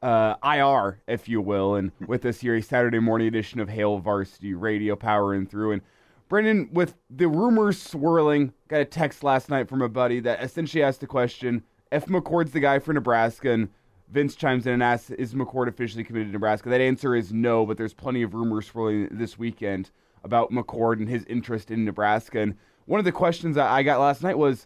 uh, 0.01 0.33
IR, 0.43 0.99
if 1.07 1.29
you 1.29 1.39
will, 1.39 1.75
and 1.75 1.91
with 2.07 2.25
us 2.25 2.39
here 2.39 2.55
a 2.55 2.63
Saturday 2.63 2.97
morning 2.97 3.27
edition 3.27 3.59
of 3.59 3.69
Hail 3.69 3.99
Varsity 3.99 4.55
Radio 4.55 4.95
powering 4.95 5.45
through. 5.45 5.73
And 5.73 5.81
Brandon, 6.27 6.67
with 6.73 6.95
the 7.11 7.27
rumors 7.27 7.79
swirling, 7.79 8.53
got 8.69 8.81
a 8.81 8.85
text 8.85 9.23
last 9.23 9.49
night 9.49 9.69
from 9.69 9.83
a 9.83 9.87
buddy 9.87 10.19
that 10.21 10.41
essentially 10.43 10.81
asked 10.81 10.99
the 10.99 11.07
question: 11.07 11.63
If 11.91 12.07
McCord's 12.07 12.53
the 12.53 12.59
guy 12.59 12.79
for 12.79 12.91
Nebraska, 12.91 13.51
and 13.51 13.69
Vince 14.11 14.35
chimes 14.35 14.65
in 14.65 14.73
and 14.73 14.83
asks, 14.83 15.11
"Is 15.11 15.35
McCord 15.35 15.67
officially 15.67 16.03
committed 16.03 16.29
to 16.29 16.33
Nebraska?" 16.33 16.69
That 16.69 16.81
answer 16.81 17.15
is 17.15 17.31
no, 17.31 17.67
but 17.67 17.77
there's 17.77 17.93
plenty 17.93 18.23
of 18.23 18.33
rumors 18.33 18.65
swirling 18.65 19.09
this 19.11 19.37
weekend 19.37 19.91
about 20.23 20.51
McCord 20.51 20.93
and 20.93 21.07
his 21.07 21.23
interest 21.25 21.69
in 21.69 21.85
Nebraska. 21.85 22.39
And 22.39 22.55
one 22.87 22.97
of 22.97 23.05
the 23.05 23.11
questions 23.11 23.55
that 23.57 23.69
I 23.69 23.83
got 23.83 23.99
last 23.99 24.23
night 24.23 24.39
was, 24.39 24.65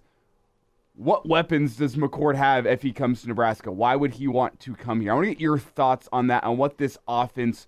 what 0.96 1.28
weapons 1.28 1.78
does 1.78 1.96
McCord 1.96 2.36
have 2.36 2.66
if 2.66 2.82
he 2.82 2.92
comes 2.92 3.22
to 3.22 3.28
Nebraska? 3.28 3.72
Why 3.72 3.96
would 3.96 4.14
he 4.14 4.28
want 4.28 4.60
to 4.62 4.76
come 4.76 5.02
here? 5.02 5.12
I 5.12 5.16
want 5.16 5.26
to 5.26 5.32
get 5.32 5.42
your 5.42 5.58
thoughts 5.58 6.10
on 6.12 6.28
that, 6.28 6.44
on 6.44 6.58
what 6.58 6.78
this 6.78 6.98
offense 7.08 7.68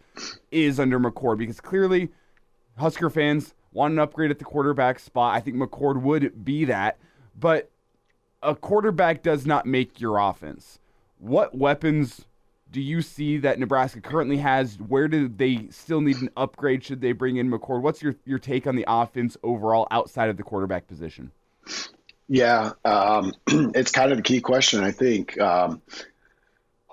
is 0.52 0.80
under 0.80 1.00
McCord, 1.00 1.38
because 1.38 1.62
clearly 1.62 2.10
Husker 2.78 3.10
fans 3.10 3.54
want 3.72 3.94
an 3.94 4.00
upgrade 4.00 4.32
at 4.32 4.40
the 4.40 4.46
quarterback 4.46 5.00
spot. 5.00 5.36
I 5.36 5.40
think 5.40 5.58
McCord 5.58 6.02
would 6.02 6.44
be 6.44 6.66
that, 6.66 6.98
but 7.40 7.70
a 8.42 8.56
quarterback 8.56 9.24
does 9.24 9.46
not 9.46 9.66
make 9.66 10.02
your 10.02 10.18
offense. 10.18 10.80
What 11.18 11.58
weapons 11.58 12.26
do 12.72 12.82
you 12.82 13.02
see 13.02 13.38
that 13.38 13.60
Nebraska 13.60 14.02
currently 14.02 14.38
has? 14.38 14.76
Where 14.80 15.08
do 15.08 15.30
they 15.30 15.68
still 15.70 16.02
need 16.02 16.18
an 16.18 16.30
upgrade? 16.36 16.84
Should 16.84 17.02
they 17.02 17.14
bring 17.14 17.38
in 17.38 17.50
McCord? 17.50 17.82
What's 17.82 18.02
your, 18.02 18.16
your 18.26 18.40
take 18.40 18.68
on 18.68 18.76
the 18.76 18.86
offense 18.88 19.38
overall 19.44 19.88
outside 19.92 20.30
of 20.30 20.38
the 20.38 20.44
quarterback 20.44 20.88
position? 20.88 21.32
Yeah, 22.28 22.72
um, 22.86 23.34
it's 23.48 23.92
kind 23.92 24.12
of 24.12 24.18
the 24.18 24.24
key 24.24 24.42
question, 24.42 24.84
I 24.84 24.92
think. 24.92 25.40
Um, 25.40 25.82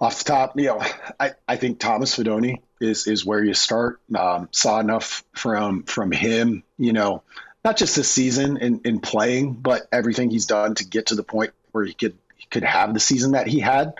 off 0.01 0.19
the 0.19 0.25
top, 0.25 0.59
you 0.59 0.67
know, 0.67 0.83
I, 1.19 1.33
I 1.47 1.57
think 1.57 1.79
Thomas 1.79 2.17
Fidone 2.17 2.61
is 2.81 3.07
is 3.07 3.25
where 3.25 3.45
you 3.45 3.55
start. 3.55 4.01
Um, 4.17 4.49
saw 4.51 4.81
enough 4.81 5.25
from 5.33 5.83
from 5.85 6.11
him, 6.11 6.63
you 6.79 6.93
know, 6.93 7.23
not 7.65 7.77
just 7.77 7.97
this 7.97 8.09
season 8.09 8.57
in, 8.57 8.81
in 8.85 9.01
playing, 9.01 9.55
but 9.55 9.83
everything 9.93 10.31
he's 10.31 10.47
done 10.47 10.75
to 10.77 10.85
get 10.85 11.07
to 11.07 11.15
the 11.15 11.23
point 11.23 11.53
where 11.73 11.85
he 11.85 11.93
could 11.93 12.17
he 12.37 12.47
could 12.51 12.65
have 12.65 12.95
the 12.95 13.01
season 13.01 13.33
that 13.33 13.47
he 13.47 13.61
had. 13.61 13.95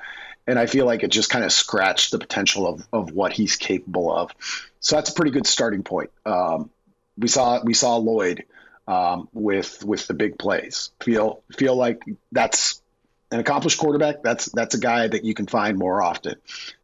And 0.47 0.59
I 0.59 0.67
feel 0.67 0.87
like 0.87 1.03
it 1.03 1.11
just 1.11 1.31
kind 1.31 1.45
of 1.45 1.53
scratched 1.53 2.11
the 2.11 2.19
potential 2.19 2.67
of, 2.67 2.89
of 2.93 3.13
what 3.13 3.33
he's 3.33 3.57
capable 3.57 4.13
of. 4.13 4.35
So 4.81 4.97
that's 4.97 5.11
a 5.11 5.13
pretty 5.13 5.31
good 5.31 5.47
starting 5.47 5.83
point. 5.83 6.11
Um, 6.25 6.71
we 7.19 7.29
saw 7.29 7.63
we 7.63 7.75
saw 7.75 7.97
Lloyd 7.97 8.45
um, 8.87 9.29
with 9.33 9.85
with 9.85 10.07
the 10.07 10.15
big 10.15 10.39
plays. 10.39 10.91
Feel 11.01 11.43
feel 11.57 11.77
like 11.77 12.03
that's 12.33 12.83
an 13.31 13.41
accomplished 13.41 13.79
quarterback. 13.79 14.23
That's 14.23 14.47
that's 14.47 14.75
a 14.75 14.81
guy 14.81 15.09
that 15.09 15.25
you 15.25 15.35
can 15.35 15.47
find 15.47 15.79
more 15.79 16.03
often. 16.03 16.37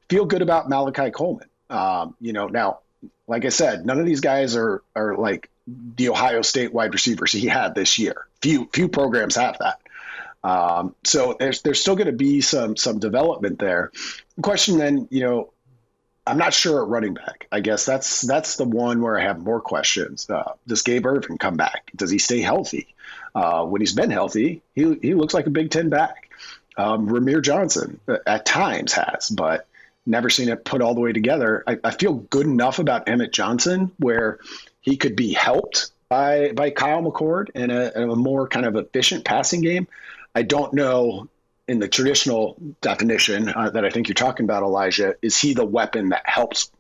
Feel 0.09 0.25
good 0.25 0.43
about 0.43 0.69
Malachi 0.69 1.11
Coleman. 1.11 1.49
Um, 1.69 2.15
you 2.21 2.33
know, 2.33 2.47
now, 2.47 2.79
like 3.27 3.45
I 3.45 3.49
said, 3.49 3.85
none 3.85 3.99
of 3.99 4.07
these 4.07 4.21
guys 4.21 4.57
are 4.57 4.83
are 4.95 5.17
like 5.17 5.51
the 5.67 6.11
Ohio 6.11 6.43
State 6.43 6.73
wide 6.73 6.93
receivers 6.93 7.33
he 7.33 7.47
had 7.47 7.75
this 7.75 7.99
year. 7.99 8.27
Few 8.41 8.69
few 8.73 8.89
programs 8.89 9.37
have 9.37 9.59
that. 9.59 9.81
Um, 10.45 10.95
so 11.05 11.37
there's 11.39 11.63
there's 11.63 11.81
still 11.81 11.97
going 11.97 12.07
to 12.07 12.13
be 12.13 12.41
some 12.41 12.77
some 12.77 13.01
development 13.01 13.59
there. 13.59 13.91
The 14.37 14.43
question 14.43 14.79
then, 14.79 15.09
you 15.11 15.21
know, 15.21 15.53
I'm 16.27 16.39
not 16.39 16.53
sure 16.53 16.83
at 16.83 16.89
running 16.89 17.15
back. 17.15 17.47
I 17.53 17.61
guess 17.61 17.85
that's 17.85 18.23
that's 18.23 18.57
the 18.57 18.65
one 18.65 19.01
where 19.01 19.19
I 19.19 19.23
have 19.23 19.39
more 19.39 19.61
questions. 19.61 20.29
Uh, 20.29 20.53
does 20.67 20.83
Gabe 20.83 21.07
Ervin 21.07 21.39
come 21.39 21.57
back? 21.57 21.91
Does 21.95 22.11
he 22.11 22.19
stay 22.19 22.41
healthy? 22.41 22.95
Uh, 23.35 23.65
when 23.65 23.81
he's 23.81 23.93
been 23.93 24.11
healthy, 24.11 24.63
he 24.75 24.99
he 25.03 25.15
looks 25.15 25.35
like 25.35 25.47
a 25.47 25.51
Big 25.51 25.71
Ten 25.71 25.89
back. 25.89 26.31
Um, 26.77 27.09
Rahmir 27.09 27.43
Johnson 27.43 28.01
uh, 28.09 28.19
at 28.27 28.45
times 28.45 28.93
has, 28.93 29.31
but 29.31 29.67
never 30.05 30.29
seen 30.31 30.49
it 30.49 30.65
put 30.65 30.83
all 30.83 30.95
the 30.95 31.01
way 31.01 31.13
together. 31.13 31.63
I, 31.67 31.79
I 31.83 31.91
feel 31.91 32.15
good 32.15 32.47
enough 32.47 32.79
about 32.79 33.09
Emmett 33.09 33.33
Johnson 33.33 33.93
where 33.99 34.39
he 34.81 34.97
could 34.97 35.17
be 35.17 35.33
helped 35.33 35.91
by 36.09 36.53
by 36.53 36.71
Kyle 36.71 37.03
McCord 37.03 37.51
in 37.51 37.71
a, 37.71 37.93
in 37.95 38.11
a 38.11 38.17
more 38.17 38.49
kind 38.49 38.67
of 38.67 38.77
efficient 38.77 39.25
passing 39.25 39.61
game. 39.61 39.87
I 40.35 40.43
don't 40.43 40.75
know 40.75 41.29
in 41.69 41.79
the 41.79 41.89
traditional 41.89 42.57
definition 42.81 43.49
uh, 43.49 43.71
that 43.71 43.85
I 43.85 43.91
think 43.91 44.09
you're 44.09 44.15
talking 44.15 44.45
about, 44.45 44.63
Elijah, 44.63 45.15
is 45.23 45.39
he 45.39 45.55
the 45.55 45.65
weapon 45.65 46.11
that 46.11 46.23
helps 46.25 46.71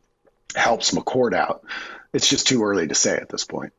helps 0.54 0.92
McCord 0.92 1.34
out? 1.34 1.64
It's 2.12 2.28
just 2.28 2.46
too 2.46 2.62
early 2.64 2.86
to 2.88 2.94
say 2.94 3.16
at 3.16 3.28
this 3.28 3.44
point. 3.44 3.72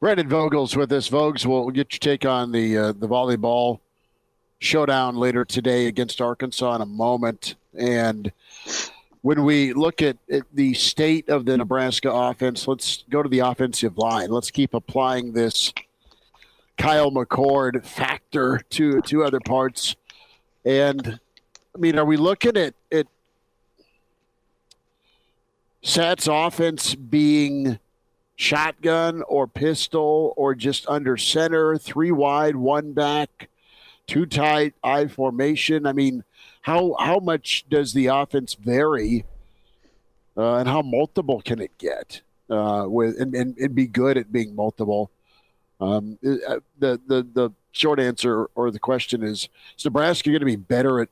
Brandon 0.00 0.28
Vogel's 0.28 0.76
with 0.76 0.92
us. 0.92 1.08
Vogues, 1.08 1.46
we'll 1.46 1.70
get 1.70 1.92
your 1.92 1.98
take 1.98 2.26
on 2.26 2.52
the 2.52 2.76
uh, 2.76 2.92
the 2.92 3.08
volleyball 3.08 3.80
showdown 4.58 5.16
later 5.16 5.44
today 5.44 5.86
against 5.86 6.20
Arkansas 6.20 6.74
in 6.76 6.80
a 6.80 6.86
moment. 6.86 7.54
And 7.76 8.32
when 9.22 9.44
we 9.44 9.72
look 9.72 10.02
at, 10.02 10.16
at, 10.30 10.42
the 10.52 10.74
state 10.74 11.28
of 11.28 11.44
the 11.44 11.56
Nebraska 11.56 12.10
offense, 12.10 12.66
let's 12.66 13.04
go 13.10 13.22
to 13.22 13.28
the 13.28 13.40
offensive 13.40 13.98
line. 13.98 14.30
Let's 14.30 14.50
keep 14.50 14.74
applying 14.74 15.32
this 15.32 15.72
Kyle 16.76 17.10
McCord 17.10 17.84
factor 17.84 18.60
to 18.70 19.00
to 19.02 19.24
other 19.24 19.40
parts. 19.40 19.96
And 20.64 21.18
I 21.74 21.78
mean, 21.78 21.98
are 21.98 22.04
we 22.04 22.16
looking 22.16 22.56
at 22.56 22.74
at 22.90 23.06
Sat's 25.82 26.28
offense 26.28 26.94
being 26.94 27.78
shotgun 28.36 29.22
or 29.22 29.46
pistol 29.46 30.34
or 30.36 30.54
just 30.54 30.88
under 30.88 31.16
center, 31.16 31.76
three 31.78 32.10
wide, 32.10 32.56
one 32.56 32.92
back, 32.92 33.48
two 34.06 34.26
tight, 34.26 34.74
I 34.82 35.06
formation? 35.06 35.86
I 35.86 35.92
mean, 35.92 36.24
how 36.62 36.96
how 36.98 37.18
much 37.18 37.66
does 37.68 37.92
the 37.92 38.06
offense 38.06 38.54
vary, 38.54 39.24
uh, 40.36 40.56
and 40.56 40.68
how 40.68 40.82
multiple 40.82 41.40
can 41.42 41.60
it 41.60 41.76
get? 41.78 42.22
Uh, 42.50 42.84
with 42.86 43.18
and, 43.18 43.34
and, 43.34 43.56
and 43.56 43.74
be 43.74 43.86
good 43.86 44.18
at 44.18 44.30
being 44.30 44.54
multiple. 44.54 45.10
Um, 45.80 46.18
uh, 46.24 46.60
the 46.78 47.00
the 47.06 47.26
the 47.32 47.50
short 47.72 48.00
answer 48.00 48.46
or 48.54 48.70
the 48.70 48.78
question 48.78 49.22
is: 49.22 49.48
Is 49.76 49.84
Nebraska 49.84 50.30
going 50.30 50.40
to 50.40 50.46
be 50.46 50.56
better 50.56 51.00
at 51.00 51.08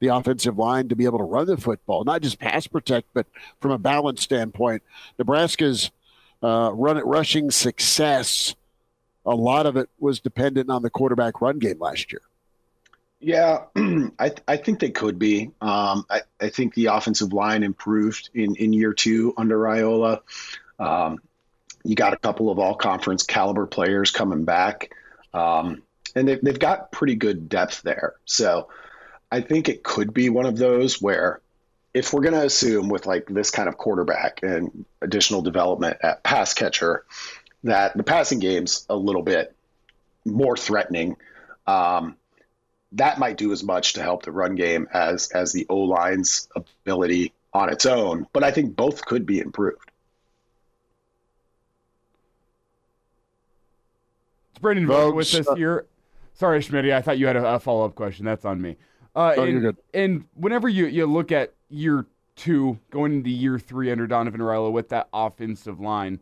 the 0.00 0.08
offensive 0.08 0.58
line 0.58 0.88
to 0.88 0.96
be 0.96 1.04
able 1.04 1.18
to 1.18 1.24
run 1.24 1.46
the 1.46 1.56
football, 1.56 2.04
not 2.04 2.22
just 2.22 2.38
pass 2.38 2.66
protect, 2.66 3.08
but 3.14 3.26
from 3.60 3.70
a 3.70 3.78
balance 3.78 4.22
standpoint? 4.22 4.82
Nebraska's 5.18 5.90
uh, 6.42 6.70
run 6.74 6.96
at 6.96 7.06
rushing 7.06 7.50
success. 7.50 8.54
A 9.26 9.34
lot 9.34 9.66
of 9.66 9.76
it 9.76 9.88
was 9.98 10.20
dependent 10.20 10.70
on 10.70 10.82
the 10.82 10.90
quarterback 10.90 11.40
run 11.40 11.58
game 11.58 11.78
last 11.78 12.12
year. 12.12 12.22
Yeah, 13.20 13.64
I, 14.18 14.32
I 14.48 14.56
think 14.56 14.80
they 14.80 14.90
could 14.90 15.18
be. 15.18 15.50
Um, 15.60 16.06
I, 16.08 16.22
I 16.40 16.48
think 16.48 16.74
the 16.74 16.86
offensive 16.86 17.34
line 17.34 17.62
improved 17.62 18.30
in, 18.34 18.56
in 18.56 18.72
year 18.72 18.94
two 18.94 19.34
under 19.36 19.58
Raiola. 19.58 20.20
Um, 20.78 21.18
you 21.84 21.94
got 21.94 22.12
a 22.12 22.16
couple 22.16 22.50
of 22.50 22.58
all 22.58 22.74
conference 22.74 23.22
caliber 23.22 23.66
players 23.66 24.10
coming 24.10 24.44
back. 24.44 24.94
Um, 25.32 25.82
and 26.14 26.26
they've, 26.28 26.40
they've 26.40 26.58
got 26.58 26.92
pretty 26.92 27.14
good 27.14 27.48
depth 27.48 27.82
there. 27.82 28.14
So 28.24 28.68
I 29.30 29.40
think 29.40 29.68
it 29.68 29.82
could 29.82 30.12
be 30.12 30.28
one 30.28 30.46
of 30.46 30.56
those 30.56 31.00
where 31.00 31.40
if 31.94 32.12
we're 32.12 32.22
going 32.22 32.34
to 32.34 32.44
assume 32.44 32.88
with 32.88 33.06
like 33.06 33.26
this 33.26 33.50
kind 33.50 33.68
of 33.68 33.76
quarterback 33.76 34.40
and 34.42 34.84
additional 35.00 35.42
development 35.42 35.98
at 36.02 36.22
pass 36.22 36.54
catcher 36.54 37.04
that 37.64 37.96
the 37.96 38.02
passing 38.02 38.38
game's 38.38 38.86
a 38.88 38.96
little 38.96 39.22
bit 39.22 39.54
more 40.24 40.56
threatening, 40.56 41.16
um, 41.66 42.16
that 42.92 43.18
might 43.18 43.36
do 43.36 43.52
as 43.52 43.62
much 43.62 43.94
to 43.94 44.02
help 44.02 44.24
the 44.24 44.32
run 44.32 44.54
game 44.54 44.88
as 44.92 45.30
as 45.30 45.52
the 45.52 45.66
O 45.68 45.78
line's 45.78 46.48
ability 46.56 47.32
on 47.52 47.70
its 47.70 47.86
own. 47.86 48.26
But 48.32 48.44
I 48.44 48.50
think 48.50 48.74
both 48.76 49.04
could 49.04 49.26
be 49.26 49.38
improved. 49.38 49.89
Brandon 54.60 54.86
Vogel 54.86 55.14
with 55.14 55.34
us 55.34 55.46
here. 55.56 55.86
Sorry, 56.34 56.60
Schmidt. 56.60 56.86
I 56.86 57.02
thought 57.02 57.18
you 57.18 57.26
had 57.26 57.36
a, 57.36 57.54
a 57.54 57.60
follow 57.60 57.84
up 57.84 57.94
question. 57.94 58.24
That's 58.24 58.44
on 58.44 58.60
me. 58.60 58.76
Uh, 59.14 59.34
oh, 59.36 59.42
and, 59.42 59.52
you're 59.52 59.60
good. 59.60 59.76
And 59.92 60.24
whenever 60.34 60.68
you, 60.68 60.86
you 60.86 61.06
look 61.06 61.32
at 61.32 61.52
year 61.68 62.06
two, 62.36 62.78
going 62.90 63.12
into 63.12 63.30
year 63.30 63.58
three 63.58 63.90
under 63.90 64.06
Donovan 64.06 64.40
Raiola 64.40 64.72
with 64.72 64.88
that 64.90 65.08
offensive 65.12 65.80
line, 65.80 66.20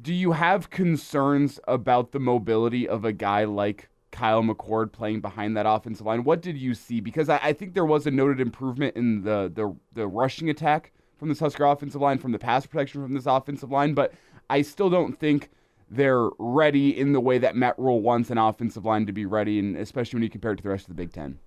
do 0.00 0.14
you 0.14 0.32
have 0.32 0.70
concerns 0.70 1.60
about 1.68 2.12
the 2.12 2.20
mobility 2.20 2.88
of 2.88 3.04
a 3.04 3.12
guy 3.12 3.44
like 3.44 3.88
Kyle 4.10 4.42
McCord 4.42 4.92
playing 4.92 5.20
behind 5.20 5.56
that 5.56 5.66
offensive 5.66 6.06
line? 6.06 6.24
What 6.24 6.40
did 6.40 6.56
you 6.56 6.74
see? 6.74 7.00
Because 7.00 7.28
I, 7.28 7.38
I 7.42 7.52
think 7.52 7.74
there 7.74 7.84
was 7.84 8.06
a 8.06 8.10
noted 8.10 8.40
improvement 8.40 8.96
in 8.96 9.22
the, 9.22 9.52
the 9.54 9.76
the 9.92 10.08
rushing 10.08 10.48
attack 10.48 10.92
from 11.18 11.28
this 11.28 11.38
Husker 11.38 11.64
offensive 11.66 12.00
line, 12.00 12.18
from 12.18 12.32
the 12.32 12.38
pass 12.38 12.64
protection 12.66 13.02
from 13.02 13.12
this 13.12 13.26
offensive 13.26 13.70
line, 13.70 13.92
but 13.92 14.14
I 14.48 14.62
still 14.62 14.88
don't 14.88 15.18
think 15.20 15.50
they're 15.90 16.28
ready 16.38 16.96
in 16.96 17.12
the 17.12 17.20
way 17.20 17.38
that 17.38 17.56
Matt 17.56 17.78
Rhule 17.78 18.00
wants 18.00 18.30
an 18.30 18.38
offensive 18.38 18.84
line 18.84 19.06
to 19.06 19.12
be 19.12 19.26
ready, 19.26 19.58
and 19.58 19.76
especially 19.76 20.18
when 20.18 20.22
you 20.22 20.30
compare 20.30 20.52
it 20.52 20.56
to 20.56 20.62
the 20.62 20.68
rest 20.68 20.84
of 20.84 20.96
the 20.96 21.02
Big 21.02 21.12
Ten. 21.12 21.38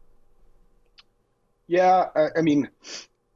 Yeah, 1.67 2.09
I, 2.15 2.27
I 2.37 2.41
mean, 2.41 2.69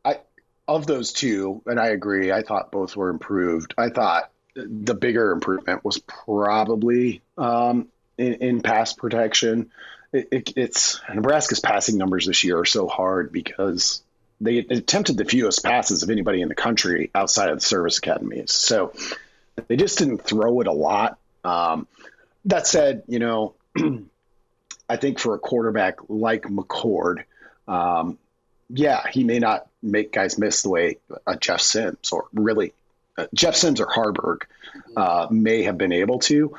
I 0.04 0.20
of 0.68 0.86
those 0.86 1.14
two, 1.14 1.62
and 1.66 1.80
I 1.80 1.88
agree. 1.88 2.32
I 2.32 2.42
thought 2.42 2.72
both 2.72 2.96
were 2.96 3.10
improved. 3.10 3.74
I 3.78 3.90
thought 3.90 4.30
the 4.56 4.96
bigger 4.96 5.32
improvement 5.32 5.86
was 5.86 6.00
probably 6.00 7.22
um, 7.38 7.88
in, 8.18 8.34
in, 8.36 8.62
pass 8.62 8.94
protection. 8.94 9.72
It, 10.12 10.28
it, 10.32 10.54
it's 10.58 11.00
Nebraska's 11.14 11.60
passing 11.60 11.98
numbers 11.98 12.26
this 12.26 12.44
year 12.44 12.60
are 12.60 12.66
so 12.66 12.88
hard 12.88 13.32
because 13.32 14.04
they 14.42 14.58
attempted 14.58 15.18
the 15.18 15.26
fewest 15.26 15.64
passes 15.64 16.04
of 16.04 16.10
anybody 16.10 16.42
in 16.42 16.50
the 16.50 16.56
country 16.56 17.12
outside 17.16 17.50
of 17.50 17.60
the 17.60 17.66
service 17.66 18.00
academies. 18.00 18.52
So 18.52 18.94
they 19.68 19.76
just 19.76 19.98
didn't 19.98 20.20
throw 20.20 20.62
it 20.62 20.68
a 20.68 20.72
lot. 20.72 21.18
Um, 21.44 21.88
that 22.46 22.68
said, 22.68 23.04
you 23.08 23.20
know, 23.20 23.56
I 24.90 24.96
think 24.98 25.20
for 25.20 25.34
a 25.34 25.40
quarterback 25.40 25.98
like 26.10 26.44
McCord, 26.44 27.24
um, 27.68 28.18
yeah, 28.70 29.04
he 29.12 29.24
may 29.24 29.40
not 29.40 29.68
make 29.82 30.12
guys 30.12 30.38
miss 30.38 30.62
the 30.62 30.70
way 30.70 30.98
Jeff 31.40 31.62
Sims 31.62 32.12
or 32.12 32.26
really 32.34 32.74
uh, 33.18 33.28
Jeff 33.34 33.56
Sims 33.56 33.80
or 33.80 33.88
Haarberg 33.88 34.44
uh, 34.96 35.28
may 35.32 35.64
have 35.64 35.78
been 35.78 35.92
able 35.92 36.20
to, 36.20 36.58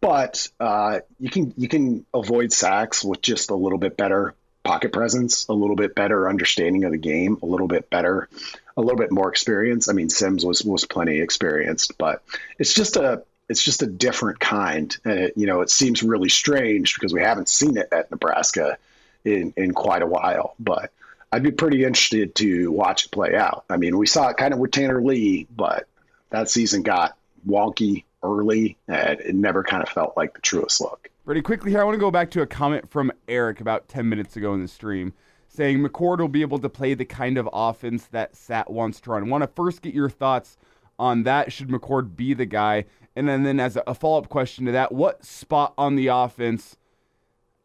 but 0.00 0.48
uh, 0.58 1.00
you 1.18 1.30
can 1.30 1.54
you 1.56 1.68
can 1.68 2.04
avoid 2.12 2.52
sacks 2.52 3.04
with 3.04 3.20
just 3.22 3.50
a 3.50 3.54
little 3.54 3.78
bit 3.78 3.96
better 3.96 4.34
pocket 4.62 4.92
presence, 4.92 5.48
a 5.48 5.52
little 5.52 5.76
bit 5.76 5.94
better 5.94 6.28
understanding 6.28 6.84
of 6.84 6.92
the 6.92 6.98
game, 6.98 7.38
a 7.42 7.46
little 7.46 7.68
bit 7.68 7.88
better, 7.90 8.28
a 8.76 8.80
little 8.80 8.98
bit 8.98 9.10
more 9.10 9.28
experience. 9.30 9.88
I 9.88 9.92
mean, 9.92 10.08
Sims 10.08 10.44
was 10.44 10.62
was 10.62 10.84
plenty 10.84 11.20
experienced, 11.20 11.98
but 11.98 12.22
it's 12.58 12.74
just 12.74 12.96
a 12.96 13.22
it's 13.48 13.62
just 13.62 13.82
a 13.82 13.86
different 13.86 14.40
kind, 14.40 14.96
and 15.04 15.18
it, 15.18 15.34
you 15.36 15.46
know 15.46 15.60
it 15.60 15.70
seems 15.70 16.02
really 16.02 16.28
strange 16.28 16.94
because 16.94 17.12
we 17.12 17.20
haven't 17.20 17.48
seen 17.48 17.76
it 17.76 17.88
at 17.92 18.10
Nebraska 18.10 18.78
in 19.24 19.52
in 19.56 19.72
quite 19.72 20.02
a 20.02 20.06
while, 20.06 20.54
but. 20.58 20.92
I'd 21.32 21.44
be 21.44 21.52
pretty 21.52 21.84
interested 21.84 22.34
to 22.34 22.72
watch 22.72 23.04
it 23.04 23.12
play 23.12 23.36
out. 23.36 23.64
I 23.70 23.76
mean, 23.76 23.96
we 23.96 24.08
saw 24.08 24.30
it 24.30 24.36
kind 24.36 24.52
of 24.52 24.58
with 24.58 24.72
Tanner 24.72 25.00
Lee, 25.00 25.46
but 25.54 25.86
that 26.30 26.50
season 26.50 26.82
got 26.82 27.16
wonky 27.46 28.02
early 28.22 28.76
and 28.88 29.20
it 29.20 29.34
never 29.34 29.62
kind 29.62 29.82
of 29.82 29.88
felt 29.88 30.16
like 30.16 30.34
the 30.34 30.40
truest 30.40 30.80
look. 30.80 31.08
Pretty 31.24 31.42
quickly 31.42 31.70
here, 31.70 31.80
I 31.80 31.84
want 31.84 31.94
to 31.94 32.00
go 32.00 32.10
back 32.10 32.30
to 32.32 32.42
a 32.42 32.46
comment 32.46 32.90
from 32.90 33.12
Eric 33.28 33.60
about 33.60 33.88
10 33.88 34.08
minutes 34.08 34.36
ago 34.36 34.54
in 34.54 34.62
the 34.62 34.68
stream 34.68 35.12
saying 35.52 35.80
McCord 35.80 36.20
will 36.20 36.28
be 36.28 36.42
able 36.42 36.60
to 36.60 36.68
play 36.68 36.94
the 36.94 37.04
kind 37.04 37.36
of 37.36 37.48
offense 37.52 38.06
that 38.06 38.36
Sat 38.36 38.70
wants 38.70 39.00
to 39.00 39.10
run. 39.10 39.24
I 39.24 39.26
want 39.28 39.42
to 39.42 39.48
first 39.48 39.82
get 39.82 39.92
your 39.92 40.08
thoughts 40.08 40.56
on 40.96 41.24
that. 41.24 41.52
Should 41.52 41.68
McCord 41.68 42.14
be 42.14 42.34
the 42.34 42.46
guy? 42.46 42.84
And 43.16 43.28
then, 43.28 43.42
then 43.42 43.58
as 43.58 43.76
a 43.86 43.94
follow 43.94 44.18
up 44.18 44.28
question 44.28 44.64
to 44.66 44.72
that, 44.72 44.92
what 44.92 45.24
spot 45.24 45.74
on 45.76 45.96
the 45.96 46.06
offense 46.06 46.76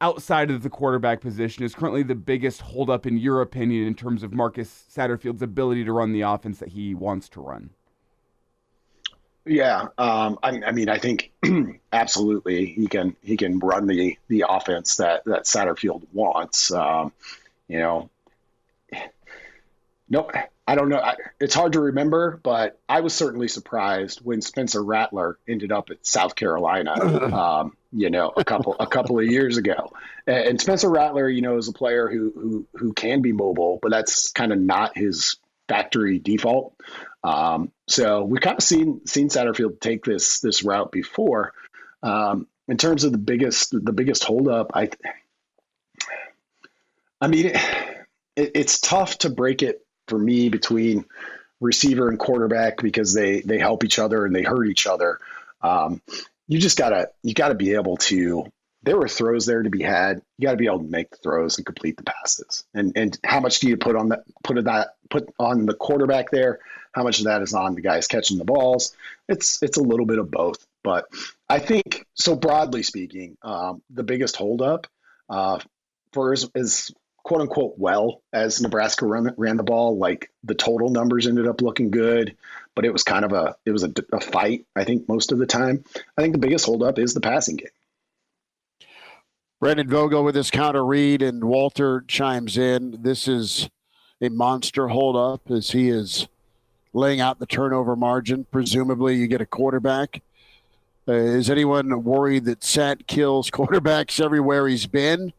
outside 0.02 0.50
of 0.50 0.64
the 0.64 0.70
quarterback 0.70 1.22
position 1.22 1.64
is 1.64 1.76
currently 1.76 2.02
the 2.02 2.16
biggest 2.16 2.62
holdup 2.62 3.06
in 3.06 3.18
your 3.18 3.42
opinion 3.42 3.86
in 3.86 3.94
terms 3.94 4.24
of 4.24 4.34
Marcus 4.34 4.86
Satterfield's 4.92 5.44
ability 5.44 5.84
to 5.86 5.92
run 5.92 6.12
the 6.12 6.22
offense 6.22 6.58
that 6.60 6.70
he 6.70 6.96
wants 6.96 7.30
to 7.30 7.42
run? 7.42 7.70
Yeah, 9.46 9.90
um, 10.00 10.40
I, 10.42 10.60
I, 10.66 10.72
mean, 10.72 10.90
I 10.90 10.98
think 10.98 11.32
absolutely 11.94 12.66
he 12.66 12.88
can 12.88 13.16
he 13.22 13.38
can 13.38 13.60
run 13.60 13.86
the 13.86 14.18
the 14.28 14.46
offense 14.50 14.96
that 14.96 15.24
that 15.26 15.44
Satterfield 15.44 16.02
wants. 16.12 16.72
Um, 16.72 17.14
you 17.68 17.80
know, 17.80 18.10
no, 20.10 20.30
I 20.68 20.76
don't 20.76 20.90
know. 20.90 20.98
I, 20.98 21.16
it's 21.40 21.54
hard 21.54 21.74
to 21.74 21.80
remember, 21.80 22.40
but 22.44 22.80
I 22.88 23.02
was 23.02 23.14
certainly 23.14 23.48
surprised 23.48 24.20
when 24.24 24.42
Spencer 24.42 24.84
Rattler 24.84 25.38
ended 25.48 25.72
up 25.72 25.90
at 25.90 26.06
South 26.06 26.36
Carolina. 26.36 26.96
Um, 27.36 27.76
you 27.92 28.10
know, 28.10 28.32
a 28.36 28.44
couple 28.44 28.76
a 28.80 28.88
couple 28.88 29.20
of 29.20 29.26
years 29.26 29.58
ago, 29.58 29.94
and, 30.28 30.48
and 30.48 30.62
Spencer 30.62 30.90
Rattler, 30.90 31.30
you 31.30 31.42
know, 31.42 31.58
is 31.58 31.70
a 31.70 31.74
player 31.74 32.10
who 32.10 32.32
who 32.36 32.68
who 32.74 32.94
can 32.94 33.22
be 33.22 33.32
mobile, 33.32 33.80
but 33.82 33.90
that's 33.90 34.32
kind 34.32 34.52
of 34.52 34.60
not 34.60 34.98
his 34.98 35.38
factory 35.68 36.20
default. 36.20 36.76
Um, 37.24 37.72
so 37.88 38.24
we've 38.24 38.42
kind 38.42 38.58
of 38.58 38.64
seen 38.64 39.06
seen 39.06 39.30
Satterfield 39.30 39.80
take 39.80 40.04
this 40.04 40.40
this 40.40 40.64
route 40.64 40.92
before. 40.92 41.54
Um, 42.04 42.48
in 42.68 42.78
terms 42.78 43.04
of 43.06 43.12
the 43.12 43.18
biggest 43.18 43.72
the 43.72 43.94
biggest 43.94 44.24
holdup, 44.24 44.72
I 44.74 44.90
I 47.26 47.28
mean 47.28 47.48
it, 47.48 47.56
it, 48.36 48.52
it's 48.54 48.80
tough 48.80 49.18
to 49.20 49.32
break 49.32 49.64
it 49.64 49.82
for 50.08 50.20
me 50.20 50.50
between 50.50 51.06
receiver 51.60 52.08
and 52.08 52.20
quarterback 52.20 52.78
because 52.78 53.16
they 53.16 53.42
they 53.42 53.58
help 53.58 53.84
each 53.84 53.98
other 53.98 54.28
and 54.28 54.36
they 54.36 54.44
hurt 54.44 54.68
each 54.68 54.86
other. 54.86 55.18
Um, 55.62 56.04
you 56.48 56.60
just 56.60 56.78
gotta 56.78 57.10
you 57.24 57.34
gotta 57.34 57.56
be 57.56 57.74
able 57.74 57.98
to 57.98 58.46
there 58.84 58.96
were 58.96 59.08
throws 59.08 59.48
there 59.48 59.64
to 59.64 59.72
be 59.72 59.82
had. 59.82 60.22
You 60.38 60.48
got 60.48 60.52
to 60.52 60.58
be 60.58 60.68
able 60.68 60.78
to 60.78 60.88
make 60.88 61.10
the 61.10 61.18
throws 61.18 61.58
and 61.58 61.66
complete 61.66 61.98
the 61.98 62.04
passes. 62.04 62.64
And 62.76 62.94
and 62.96 63.18
how 63.26 63.40
much 63.40 63.60
do 63.60 63.68
you 63.68 63.78
put 63.78 63.96
on 63.96 64.10
that 64.10 64.24
put 64.44 64.64
that 64.64 64.90
put 65.10 65.28
on 65.40 65.66
the 65.66 65.74
quarterback 65.74 66.30
there? 66.30 66.60
How 66.92 67.02
much 67.02 67.18
of 67.18 67.26
that 67.26 67.42
is 67.42 67.56
on 67.56 67.74
the 67.74 67.82
guys 67.82 68.06
catching 68.06 68.38
the 68.38 68.46
balls? 68.46 68.96
It's 69.28 69.64
it's 69.64 69.78
a 69.78 69.82
little 69.82 70.06
bit 70.06 70.20
of 70.20 70.30
both. 70.30 70.64
But 70.84 71.06
I 71.50 71.58
think 71.58 72.06
so 72.14 72.36
broadly 72.36 72.84
speaking, 72.84 73.38
um, 73.42 73.82
the 73.90 74.04
biggest 74.04 74.36
holdup 74.36 74.86
uh, 75.28 75.58
for 76.14 76.32
as, 76.32 76.48
as 76.54 76.92
quote 77.26 77.42
unquote 77.42 77.74
well 77.78 78.22
as 78.32 78.62
Nebraska 78.62 79.06
ran, 79.06 79.34
ran 79.36 79.58
the 79.58 79.64
ball, 79.64 79.98
like 79.98 80.32
the 80.44 80.54
total 80.54 80.90
numbers 80.90 81.26
ended 81.26 81.48
up 81.48 81.60
looking 81.60 81.90
good, 81.90 82.38
but 82.76 82.86
it 82.86 82.94
was 82.94 83.04
kind 83.04 83.26
of 83.26 83.34
a 83.34 83.56
it 83.66 83.72
was 83.72 83.84
a, 83.84 83.92
a 84.14 84.22
fight. 84.22 84.68
I 84.76 84.84
think 84.84 85.10
most 85.10 85.32
of 85.32 85.40
the 85.40 85.48
time. 85.48 85.84
I 86.18 86.22
think 86.22 86.34
the 86.34 86.40
biggest 86.40 86.68
holdup 86.68 87.00
is 87.00 87.16
the 87.16 87.22
passing 87.22 87.58
game. 87.58 87.68
Brandon 89.60 89.90
Vogel 89.90 90.24
with 90.24 90.36
his 90.36 90.52
counter 90.52 90.86
read, 90.86 91.24
and 91.24 91.44
Walter 91.44 92.06
chimes 92.08 92.60
in. 92.60 93.00
This 93.02 93.28
is 93.28 93.70
a 94.22 94.30
monster 94.30 94.90
holdup 94.90 95.50
as 95.50 95.72
he 95.72 95.90
is 95.90 96.28
laying 96.94 97.22
out 97.22 97.40
the 97.40 97.48
turnover 97.48 97.96
margin. 97.96 98.46
Presumably, 98.52 99.16
you 99.16 99.26
get 99.26 99.42
a 99.42 99.48
quarterback. 99.48 100.22
Uh, 101.08 101.14
is 101.14 101.50
anyone 101.50 102.04
worried 102.04 102.46
that 102.46 102.64
Sat 102.64 103.08
kills 103.08 103.50
quarterbacks 103.52 104.24
everywhere 104.24 104.68
he's 104.68 104.86
been? 104.86 105.34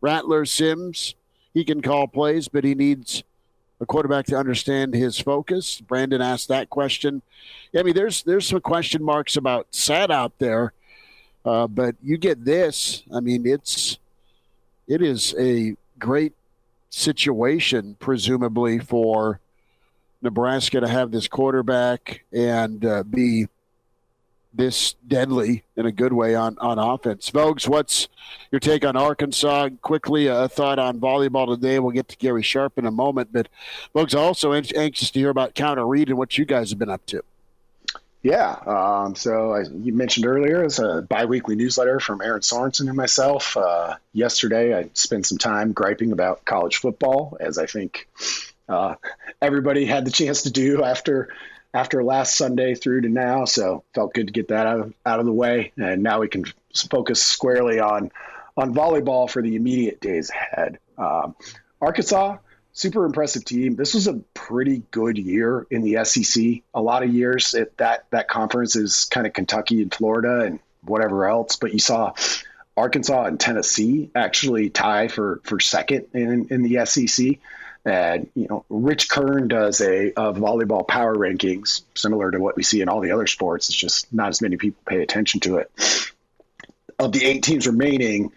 Rattler, 0.00 0.44
Sims, 0.44 1.14
he 1.58 1.64
can 1.64 1.82
call 1.82 2.06
plays, 2.06 2.48
but 2.48 2.64
he 2.64 2.74
needs 2.74 3.24
a 3.80 3.86
quarterback 3.86 4.26
to 4.26 4.36
understand 4.36 4.94
his 4.94 5.18
focus. 5.18 5.80
Brandon 5.80 6.20
asked 6.20 6.48
that 6.48 6.70
question. 6.70 7.22
I 7.76 7.82
mean, 7.82 7.94
there's 7.94 8.22
there's 8.22 8.46
some 8.48 8.60
question 8.60 9.02
marks 9.02 9.36
about 9.36 9.68
Sat 9.70 10.10
out 10.10 10.38
there 10.38 10.72
uh, 11.48 11.66
but 11.66 11.96
you 12.02 12.18
get 12.18 12.44
this. 12.44 13.02
I 13.12 13.20
mean, 13.20 13.46
it's 13.46 13.98
it 14.86 15.00
is 15.02 15.34
a 15.38 15.76
great 15.98 16.34
situation, 16.90 17.96
presumably 17.98 18.78
for 18.78 19.40
Nebraska 20.20 20.80
to 20.80 20.88
have 20.88 21.10
this 21.10 21.26
quarterback 21.26 22.24
and 22.32 22.84
uh, 22.84 23.02
be 23.02 23.48
this 24.58 24.96
deadly 25.06 25.62
in 25.76 25.86
a 25.86 25.92
good 25.92 26.12
way 26.12 26.34
on, 26.34 26.58
on 26.58 26.78
offense. 26.78 27.30
Vogues, 27.30 27.66
what's 27.66 28.08
your 28.50 28.58
take 28.58 28.84
on 28.84 28.96
Arkansas? 28.96 29.70
Quickly, 29.80 30.26
a 30.26 30.48
thought 30.48 30.80
on 30.80 31.00
volleyball 31.00 31.54
today. 31.54 31.78
We'll 31.78 31.92
get 31.92 32.08
to 32.08 32.16
Gary 32.16 32.42
Sharp 32.42 32.76
in 32.76 32.84
a 32.84 32.90
moment, 32.90 33.32
but 33.32 33.48
Vogues 33.94 34.18
also 34.18 34.52
anxious 34.52 35.10
to 35.12 35.18
hear 35.18 35.30
about 35.30 35.54
counter 35.54 35.86
read 35.86 36.08
and 36.08 36.18
what 36.18 36.36
you 36.36 36.44
guys 36.44 36.70
have 36.70 36.78
been 36.78 36.90
up 36.90 37.06
to. 37.06 37.22
Yeah. 38.20 38.50
Um, 38.66 39.14
so 39.14 39.52
I, 39.52 39.62
you 39.62 39.92
mentioned 39.92 40.26
earlier, 40.26 40.64
it's 40.64 40.80
a 40.80 41.06
biweekly 41.08 41.54
newsletter 41.54 42.00
from 42.00 42.20
Erin 42.20 42.40
Sorensen 42.40 42.88
and 42.88 42.96
myself. 42.96 43.56
Uh, 43.56 43.94
yesterday, 44.12 44.76
I 44.76 44.90
spent 44.94 45.24
some 45.24 45.38
time 45.38 45.72
griping 45.72 46.10
about 46.10 46.44
college 46.44 46.78
football, 46.78 47.36
as 47.38 47.58
I 47.58 47.66
think 47.66 48.08
uh, 48.68 48.96
everybody 49.40 49.84
had 49.84 50.04
the 50.04 50.10
chance 50.10 50.42
to 50.42 50.50
do 50.50 50.82
after 50.82 51.28
after 51.74 52.02
last 52.02 52.36
Sunday 52.36 52.74
through 52.74 53.02
to 53.02 53.08
now. 53.08 53.44
So 53.44 53.84
felt 53.94 54.14
good 54.14 54.28
to 54.28 54.32
get 54.32 54.48
that 54.48 54.66
out 54.66 54.80
of, 54.80 54.94
out 55.04 55.20
of 55.20 55.26
the 55.26 55.32
way, 55.32 55.72
and 55.76 56.02
now 56.02 56.20
we 56.20 56.28
can 56.28 56.44
focus 56.90 57.22
squarely 57.22 57.80
on 57.80 58.10
on 58.56 58.74
volleyball 58.74 59.30
for 59.30 59.40
the 59.40 59.54
immediate 59.54 60.00
days 60.00 60.30
ahead. 60.30 60.78
Um, 60.96 61.36
Arkansas 61.80 62.38
super 62.78 63.04
impressive 63.04 63.44
team. 63.44 63.74
This 63.74 63.94
was 63.94 64.06
a 64.06 64.14
pretty 64.34 64.84
good 64.92 65.18
year 65.18 65.66
in 65.68 65.82
the 65.82 66.04
SEC. 66.04 66.62
A 66.74 66.80
lot 66.80 67.02
of 67.02 67.12
years 67.12 67.54
at 67.54 67.76
that 67.78 68.06
that 68.10 68.28
conference 68.28 68.76
is 68.76 69.06
kind 69.06 69.26
of 69.26 69.32
Kentucky 69.32 69.82
and 69.82 69.92
Florida 69.92 70.44
and 70.44 70.60
whatever 70.82 71.26
else. 71.26 71.56
But 71.56 71.72
you 71.72 71.80
saw 71.80 72.12
Arkansas 72.76 73.24
and 73.24 73.38
Tennessee 73.40 74.10
actually 74.14 74.70
tie 74.70 75.08
for 75.08 75.40
for 75.42 75.58
second 75.58 76.06
in 76.14 76.46
in 76.50 76.62
the 76.62 76.86
SEC. 76.86 77.38
And 77.84 78.28
you 78.34 78.48
know, 78.48 78.64
Rich 78.68 79.08
Kern 79.08 79.48
does 79.48 79.80
a, 79.80 80.08
a, 80.10 80.32
volleyball 80.34 80.86
power 80.86 81.14
rankings 81.14 81.82
similar 81.94 82.30
to 82.30 82.38
what 82.38 82.56
we 82.56 82.62
see 82.62 82.80
in 82.80 82.88
all 82.88 83.00
the 83.00 83.12
other 83.12 83.26
sports. 83.26 83.68
It's 83.68 83.78
just 83.78 84.12
not 84.12 84.28
as 84.28 84.42
many 84.42 84.56
people 84.56 84.82
pay 84.86 85.02
attention 85.02 85.40
to 85.40 85.56
it. 85.58 85.70
Of 86.98 87.12
the 87.12 87.24
eight 87.24 87.44
teams 87.44 87.66
remaining, 87.66 88.32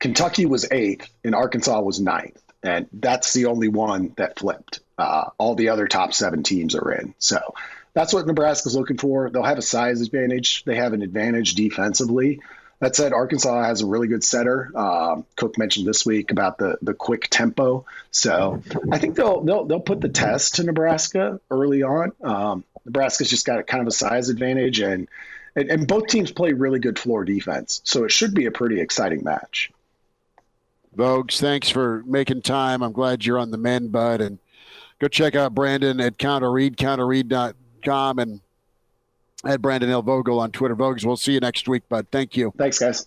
Kentucky 0.00 0.46
was 0.46 0.70
eighth 0.70 1.08
and 1.22 1.34
Arkansas 1.34 1.80
was 1.80 2.00
ninth, 2.00 2.40
and 2.62 2.86
that's 2.92 3.32
the 3.32 3.46
only 3.46 3.68
one 3.68 4.12
that 4.16 4.38
flipped. 4.38 4.80
Uh, 4.98 5.30
all 5.38 5.54
the 5.54 5.70
other 5.70 5.88
top 5.88 6.12
seven 6.12 6.42
teams 6.42 6.74
are 6.74 6.92
in. 6.92 7.14
So 7.18 7.38
that's 7.94 8.12
what 8.12 8.26
Nebraska's 8.26 8.76
looking 8.76 8.98
for. 8.98 9.30
They'll 9.30 9.44
have 9.44 9.58
a 9.58 9.62
size 9.62 10.00
advantage. 10.00 10.64
They 10.64 10.76
have 10.76 10.92
an 10.92 11.02
advantage 11.02 11.54
defensively. 11.54 12.40
That 12.80 12.96
said, 12.96 13.12
Arkansas 13.12 13.62
has 13.64 13.80
a 13.80 13.86
really 13.86 14.08
good 14.08 14.24
setter. 14.24 14.70
Um, 14.76 15.24
Cook 15.36 15.56
mentioned 15.58 15.86
this 15.86 16.04
week 16.04 16.30
about 16.30 16.58
the 16.58 16.76
the 16.82 16.94
quick 16.94 17.28
tempo, 17.30 17.86
so 18.10 18.62
I 18.90 18.98
think 18.98 19.14
they'll 19.14 19.42
they'll 19.42 19.64
they'll 19.64 19.80
put 19.80 20.00
the 20.00 20.08
test 20.08 20.56
to 20.56 20.64
Nebraska 20.64 21.40
early 21.50 21.82
on. 21.82 22.12
Um, 22.22 22.64
Nebraska's 22.84 23.30
just 23.30 23.46
got 23.46 23.58
a 23.58 23.62
kind 23.62 23.80
of 23.80 23.88
a 23.88 23.92
size 23.92 24.28
advantage, 24.28 24.80
and, 24.80 25.08
and 25.56 25.70
and 25.70 25.86
both 25.86 26.08
teams 26.08 26.32
play 26.32 26.52
really 26.52 26.80
good 26.80 26.98
floor 26.98 27.24
defense, 27.24 27.80
so 27.84 28.04
it 28.04 28.10
should 28.10 28.34
be 28.34 28.46
a 28.46 28.50
pretty 28.50 28.80
exciting 28.80 29.24
match. 29.24 29.70
Voges, 30.94 31.40
thanks 31.40 31.70
for 31.70 32.02
making 32.06 32.42
time. 32.42 32.82
I'm 32.82 32.92
glad 32.92 33.24
you're 33.24 33.38
on 33.38 33.50
the 33.50 33.58
men, 33.58 33.88
bud, 33.88 34.20
and 34.20 34.38
go 34.98 35.08
check 35.08 35.34
out 35.34 35.54
Brandon 35.54 36.00
at 36.00 36.18
counterread, 36.18 36.76
counterread.com, 36.76 38.18
and 38.18 38.40
at 39.46 39.62
Brandon 39.62 39.90
L. 39.90 40.02
Vogel 40.02 40.40
on 40.40 40.50
Twitter. 40.52 40.74
Voges, 40.74 41.04
we'll 41.04 41.16
see 41.16 41.32
you 41.32 41.40
next 41.40 41.68
week, 41.68 41.88
bud. 41.88 42.06
Thank 42.10 42.36
you. 42.36 42.52
Thanks, 42.56 42.78
guys. 42.78 43.06